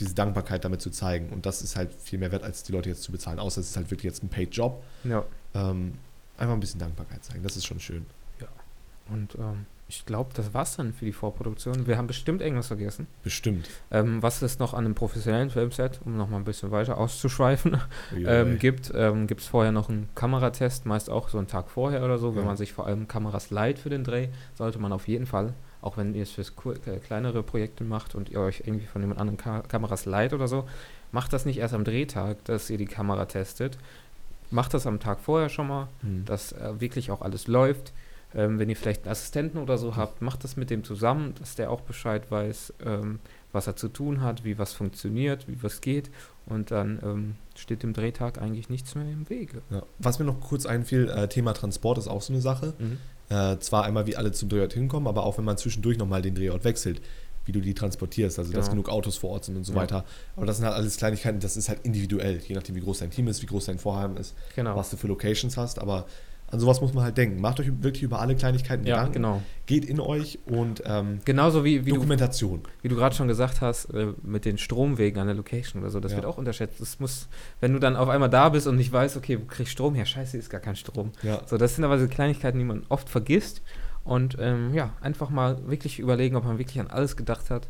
diese 0.00 0.14
Dankbarkeit 0.14 0.64
damit 0.64 0.80
zu 0.80 0.90
zeigen. 0.90 1.28
Und 1.28 1.46
das 1.46 1.62
ist 1.62 1.76
halt 1.76 1.90
viel 2.02 2.18
mehr 2.18 2.32
wert, 2.32 2.42
als 2.42 2.64
die 2.64 2.72
Leute 2.72 2.88
jetzt 2.88 3.02
zu 3.04 3.12
bezahlen. 3.12 3.38
Außer 3.38 3.60
es 3.60 3.70
ist 3.70 3.76
halt 3.76 3.90
wirklich 3.92 4.04
jetzt 4.10 4.24
ein 4.24 4.28
Paid-Job. 4.28 4.82
Ja. 5.04 5.24
Ähm, 5.54 5.94
einfach 6.36 6.54
ein 6.54 6.58
bisschen 6.60 6.80
Dankbarkeit 6.80 7.24
zeigen. 7.24 7.44
Das 7.44 7.56
ist 7.56 7.64
schon 7.64 7.78
schön. 7.78 8.04
Und 9.10 9.34
ähm, 9.36 9.66
ich 9.86 10.06
glaube, 10.06 10.30
das 10.34 10.54
war's 10.54 10.76
dann 10.76 10.92
für 10.94 11.04
die 11.04 11.12
Vorproduktion. 11.12 11.86
Wir 11.86 11.98
haben 11.98 12.06
bestimmt 12.06 12.40
irgendwas 12.40 12.68
vergessen. 12.68 13.06
Bestimmt. 13.22 13.68
Ähm, 13.90 14.22
was 14.22 14.40
es 14.42 14.58
noch 14.58 14.72
an 14.72 14.84
einem 14.86 14.94
professionellen 14.94 15.50
Filmset, 15.50 16.00
um 16.04 16.16
nochmal 16.16 16.40
ein 16.40 16.44
bisschen 16.44 16.70
weiter 16.70 16.96
auszuschweifen, 16.98 17.78
ähm, 18.16 18.58
gibt, 18.58 18.92
ähm, 18.94 19.26
gibt 19.26 19.42
es 19.42 19.46
vorher 19.46 19.72
noch 19.72 19.88
einen 19.90 20.08
Kameratest, 20.14 20.86
meist 20.86 21.10
auch 21.10 21.28
so 21.28 21.36
einen 21.38 21.48
Tag 21.48 21.68
vorher 21.70 22.02
oder 22.04 22.16
so, 22.18 22.34
wenn 22.34 22.42
Ja. 22.42 22.48
man 22.48 22.56
sich 22.56 22.72
vor 22.72 22.86
allem 22.86 23.08
Kameras 23.08 23.50
leiht 23.50 23.78
für 23.78 23.90
den 23.90 24.04
Dreh, 24.04 24.28
sollte 24.54 24.78
man 24.78 24.90
auf 24.92 25.06
jeden 25.06 25.26
Fall, 25.26 25.52
auch 25.82 25.96
wenn 25.98 26.14
ihr 26.14 26.22
es 26.22 26.30
fürs 26.30 26.56
kur- 26.56 26.76
äh, 26.86 26.98
kleinere 26.98 27.42
Projekte 27.42 27.84
macht 27.84 28.14
und 28.14 28.30
ihr 28.30 28.40
euch 28.40 28.60
irgendwie 28.64 28.86
von 28.86 29.02
jemand 29.02 29.20
anderen 29.20 29.36
Ka 29.36 29.60
Kameras 29.68 30.06
leiht 30.06 30.32
oder 30.32 30.48
so, 30.48 30.64
macht 31.12 31.32
das 31.34 31.44
nicht 31.44 31.58
erst 31.58 31.74
am 31.74 31.84
Drehtag, 31.84 32.42
dass 32.46 32.70
ihr 32.70 32.78
die 32.78 32.86
Kamera 32.86 33.26
testet. 33.26 33.76
Macht 34.50 34.72
das 34.72 34.86
am 34.86 34.98
Tag 34.98 35.20
vorher 35.20 35.50
schon 35.50 35.68
mal, 35.68 35.88
Hm. 36.00 36.24
dass 36.24 36.52
äh, 36.52 36.80
wirklich 36.80 37.10
auch 37.10 37.20
alles 37.20 37.48
läuft. 37.48 37.92
Ähm, 38.34 38.58
wenn 38.58 38.68
ihr 38.68 38.76
vielleicht 38.76 39.04
einen 39.04 39.12
Assistenten 39.12 39.58
oder 39.58 39.78
so 39.78 39.96
habt, 39.96 40.20
macht 40.22 40.42
das 40.44 40.56
mit 40.56 40.70
dem 40.70 40.82
zusammen, 40.84 41.34
dass 41.38 41.54
der 41.54 41.70
auch 41.70 41.82
Bescheid 41.82 42.30
weiß, 42.30 42.74
ähm, 42.84 43.20
was 43.52 43.66
er 43.68 43.76
zu 43.76 43.88
tun 43.88 44.20
hat, 44.22 44.44
wie 44.44 44.58
was 44.58 44.72
funktioniert, 44.72 45.46
wie 45.46 45.62
was 45.62 45.80
geht. 45.80 46.10
Und 46.46 46.70
dann 46.72 46.98
ähm, 47.02 47.36
steht 47.56 47.82
dem 47.82 47.92
Drehtag 47.92 48.40
eigentlich 48.42 48.68
nichts 48.68 48.94
mehr 48.96 49.04
im 49.04 49.28
Wege. 49.30 49.62
Ja. 49.70 49.82
Was 49.98 50.18
mir 50.18 50.24
noch 50.24 50.40
kurz 50.40 50.66
einfiel, 50.66 51.08
äh, 51.08 51.28
Thema 51.28 51.52
Transport 51.54 51.96
ist 51.98 52.08
auch 52.08 52.22
so 52.22 52.32
eine 52.32 52.42
Sache. 52.42 52.74
Äh, 53.30 53.58
zwar 53.60 53.84
einmal, 53.84 54.06
wie 54.06 54.16
alle 54.16 54.32
zum 54.32 54.48
Drehort 54.48 54.72
hinkommen, 54.74 55.06
aber 55.06 55.24
auch 55.24 55.38
wenn 55.38 55.44
man 55.44 55.56
zwischendurch 55.56 55.96
nochmal 55.96 56.20
den 56.20 56.34
Drehort 56.34 56.64
wechselt, 56.64 57.00
wie 57.46 57.52
du 57.52 57.60
die 57.60 57.74
transportierst, 57.74 58.38
also 58.38 58.52
dass 58.52 58.66
Genau. 58.66 58.82
genug 58.82 58.88
Autos 58.88 59.16
vor 59.16 59.30
Ort 59.30 59.44
sind 59.44 59.56
und 59.56 59.64
so 59.64 59.72
Ja. 59.74 59.78
weiter. 59.80 60.04
Aber 60.34 60.44
das 60.46 60.56
sind 60.56 60.66
halt 60.66 60.74
alles 60.76 60.96
Kleinigkeiten, 60.96 61.40
das 61.40 61.56
ist 61.56 61.68
halt 61.68 61.80
individuell, 61.84 62.38
je 62.46 62.54
nachdem, 62.54 62.74
wie 62.74 62.80
groß 62.80 62.98
dein 62.98 63.10
Team 63.10 63.28
ist, 63.28 63.42
wie 63.42 63.46
groß 63.46 63.66
dein 63.66 63.78
Vorhaben 63.78 64.16
ist, 64.16 64.34
Genau. 64.56 64.74
was 64.76 64.90
du 64.90 64.96
für 64.96 65.06
Locations 65.06 65.56
hast. 65.56 65.78
Aber 65.78 66.06
an 66.46 66.60
sowas 66.60 66.80
muss 66.80 66.94
man 66.94 67.02
halt 67.04 67.16
denken. 67.18 67.40
Macht 67.40 67.58
euch 67.58 67.68
wirklich 67.82 68.02
über 68.04 68.20
alle 68.20 68.36
Kleinigkeiten 68.36 68.86
Ja, 68.86 68.96
Gedanken. 68.96 69.12
genau. 69.14 69.42
Geht 69.66 69.84
in 69.84 69.98
euch 69.98 70.38
und 70.46 70.82
ähm, 70.86 71.18
Genauso 71.24 71.64
wie, 71.64 71.84
wie 71.84 71.90
du, 71.90 71.96
Dokumentation. 71.96 72.60
wie 72.82 72.88
du 72.88 72.94
gerade 72.96 73.14
schon 73.14 73.26
gesagt 73.28 73.60
hast, 73.60 73.86
äh, 73.86 74.12
mit 74.22 74.44
den 74.44 74.58
Stromwegen 74.58 75.18
an 75.20 75.26
der 75.26 75.34
Location 75.34 75.82
oder 75.82 75.90
so, 75.90 75.98
das 76.00 76.12
Ja. 76.12 76.18
wird 76.18 76.26
auch 76.26 76.38
unterschätzt. 76.38 76.80
Das 76.80 77.00
muss, 77.00 77.28
wenn 77.60 77.72
du 77.72 77.78
dann 77.80 77.96
auf 77.96 78.08
einmal 78.08 78.30
da 78.30 78.48
bist 78.50 78.66
und 78.68 78.76
nicht 78.76 78.92
weißt, 78.92 79.16
okay, 79.16 79.40
wo 79.40 79.46
krieg 79.46 79.66
ich 79.66 79.72
Strom 79.72 79.94
her? 79.94 80.04
Scheiße, 80.04 80.36
ist 80.38 80.50
gar 80.50 80.60
kein 80.60 80.76
Strom. 80.76 81.10
Ja. 81.22 81.40
So, 81.46 81.56
das 81.56 81.74
sind 81.74 81.84
aber 81.84 81.98
so 81.98 82.06
Kleinigkeiten, 82.06 82.58
die 82.58 82.64
man 82.64 82.84
oft 82.88 83.08
vergisst. 83.08 83.62
Und 84.04 84.36
ähm, 84.38 84.74
ja, 84.74 84.92
einfach 85.00 85.30
mal 85.30 85.66
wirklich 85.66 85.98
überlegen, 85.98 86.36
ob 86.36 86.44
man 86.44 86.58
wirklich 86.58 86.78
an 86.78 86.88
alles 86.88 87.16
gedacht 87.16 87.48
hat. 87.50 87.68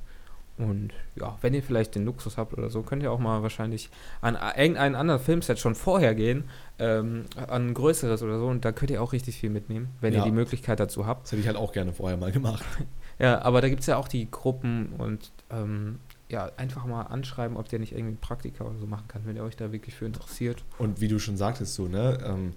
Und 0.56 0.90
ja, 1.16 1.36
wenn 1.40 1.52
ihr 1.52 1.62
vielleicht 1.64 1.96
den 1.96 2.04
Luxus 2.04 2.36
habt 2.38 2.52
oder 2.52 2.70
so, 2.70 2.82
könnt 2.82 3.02
ihr 3.02 3.10
auch 3.10 3.18
mal 3.18 3.42
wahrscheinlich 3.42 3.90
an 4.20 4.36
a- 4.36 4.56
irgendein 4.56 4.94
anderes 4.94 5.22
Filmset 5.22 5.58
schon 5.58 5.74
vorher 5.74 6.14
gehen, 6.14 6.44
ähm, 6.78 7.24
an 7.48 7.68
ein 7.70 7.74
größeres 7.74 8.22
oder 8.22 8.38
so. 8.38 8.46
Und 8.46 8.64
da 8.64 8.70
könnt 8.70 8.90
ihr 8.92 9.02
auch 9.02 9.12
richtig 9.12 9.36
viel 9.38 9.50
mitnehmen, 9.50 9.88
wenn 10.00 10.12
Ja. 10.12 10.20
ihr 10.20 10.24
die 10.26 10.30
Möglichkeit 10.30 10.78
dazu 10.78 11.06
habt. 11.06 11.24
Das 11.24 11.32
hätte 11.32 11.40
ich 11.40 11.48
halt 11.48 11.56
auch 11.56 11.72
gerne 11.72 11.92
vorher 11.92 12.16
mal 12.16 12.32
gemacht. 12.32 12.64
Ja, 13.20 13.42
aber 13.42 13.60
da 13.60 13.68
gibt 13.68 13.82
es 13.82 13.86
ja 13.86 13.96
auch 13.96 14.08
die 14.08 14.28
Gruppen 14.28 14.88
und 14.98 15.30
ähm, 15.48 16.00
ja, 16.28 16.50
einfach 16.56 16.84
mal 16.84 17.02
anschreiben, 17.02 17.56
ob 17.56 17.68
der 17.68 17.78
nicht 17.78 17.92
irgendwie 17.92 18.16
Praktika 18.20 18.64
oder 18.64 18.76
so 18.76 18.86
machen 18.86 19.06
kann, 19.06 19.22
wenn 19.24 19.36
ihr 19.36 19.44
euch 19.44 19.54
da 19.54 19.70
wirklich 19.70 19.94
für 19.94 20.04
interessiert. 20.04 20.64
Und 20.78 21.00
wie 21.00 21.06
du 21.06 21.20
schon 21.20 21.36
sagtest, 21.36 21.74
so, 21.74 21.86
ne, 21.86 22.18
ähm, 22.26 22.54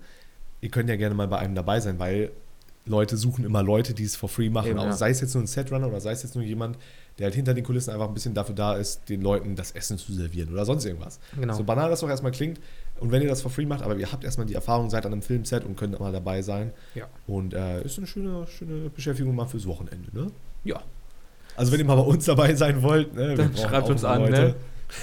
ihr 0.62 0.69
könnt 0.69 0.89
ja 0.89 0.95
gerne 0.95 1.13
mal 1.13 1.27
bei 1.27 1.38
einem 1.38 1.53
dabei 1.53 1.79
sein, 1.79 1.99
weil 1.99 2.31
Leute 2.88 3.17
suchen 3.17 3.45
immer 3.45 3.62
Leute, 3.62 3.93
die 3.93 4.03
es 4.03 4.15
for 4.15 4.29
free 4.29 4.49
machen. 4.49 4.71
Eben, 4.71 4.79
auch 4.79 4.86
ja. 4.86 4.93
sei 4.93 5.12
es 5.12 5.21
jetzt 5.21 5.36
nur 5.36 5.43
ein 5.43 5.47
Setrunner 5.47 5.89
oder 5.89 6.01
sei 6.01 6.12
es 6.13 6.23
jetzt 6.23 6.33
nur 6.33 6.43
jemand, 6.43 6.79
der 7.17 7.25
halt 7.25 7.36
hinter 7.36 7.53
den 7.53 7.63
Kulissen 7.63 7.91
einfach 7.91 8.08
ein 8.08 8.13
bisschen 8.13 8.34
dafür 8.34 8.56
da 8.56 8.75
ist, 8.75 9.10
den 9.10 9.21
Leuten 9.21 9.56
das 9.56 9.71
Essen 9.71 9.97
zu 9.97 10.13
servieren 10.13 10.51
oder 10.51 10.65
sonst 10.65 10.86
irgendwas. 10.86 11.19
Genau. 11.39 11.53
So 11.53 11.63
banal 11.63 11.89
das 11.89 12.01
doch 12.01 12.10
erstmal 12.10 12.32
klingt. 12.32 12.60
Und 12.99 13.12
wenn 13.12 13.21
ihr 13.21 13.27
das 13.27 13.41
for 13.41 13.51
free 13.51 13.65
macht, 13.65 13.84
aber 13.84 13.95
ihr 13.95 14.12
habt 14.12 14.23
erstmal 14.23 14.45
die 14.45 14.53
Erfahrung, 14.53 14.89
seid 14.89 15.06
an 15.06 15.13
einem 15.13 15.21
Filmset 15.21 15.63
und 15.63 15.75
könnt 15.75 15.99
mal 15.99 16.12
dabei 16.12 16.41
sein. 16.41 16.73
Ja. 16.95 17.08
Und 17.25 17.53
äh, 17.53 17.84
ist 17.84 17.97
eine 17.97 18.08
schöne, 18.08 18.45
schöne 18.47 18.89
Beschäftigung 18.89 19.36
mal 19.36 19.45
fürs 19.47 19.65
Wochenende, 19.67 20.10
ne? 20.15 20.32
Ja. 20.63 20.82
Also 21.56 21.71
wenn 21.71 21.80
ihr 21.80 21.86
mal 21.86 21.95
bei 21.95 22.01
uns 22.03 22.25
dabei 22.25 22.53
sein 22.53 22.84
wollt, 22.84 23.15
ne, 23.15 23.36
Dann 23.36 23.56
schreibt 23.56 23.86
auch 23.86 23.89
uns 23.89 24.03
an, 24.03 24.21
Leute. 24.21 24.56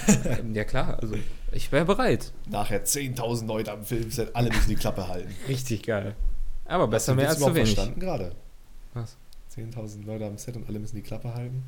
ne? 0.09 0.53
ja 0.53 0.63
klar, 0.63 0.97
also 1.01 1.15
ich 1.51 1.71
wäre 1.71 1.85
bereit. 1.85 2.31
Nachher 2.49 2.83
10.000 2.83 3.45
Leute 3.45 3.71
am 3.71 3.83
Filmset, 3.83 4.35
alle 4.35 4.49
müssen 4.49 4.69
die 4.69 4.75
Klappe 4.75 5.07
halten. 5.07 5.33
Richtig 5.47 5.83
geil. 5.83 6.15
Aber 6.65 6.87
besser 6.87 7.13
mehr 7.13 7.29
als 7.29 7.39
zu 7.39 7.53
wenig. 7.53 7.75
verstanden 7.75 7.99
gerade? 7.99 8.31
Was? 8.93 9.17
10.000 9.55 10.05
Leute 10.05 10.25
am 10.25 10.37
Set 10.37 10.55
und 10.55 10.67
alle 10.67 10.79
müssen 10.79 10.95
die 10.95 11.01
Klappe 11.01 11.33
halten. 11.33 11.63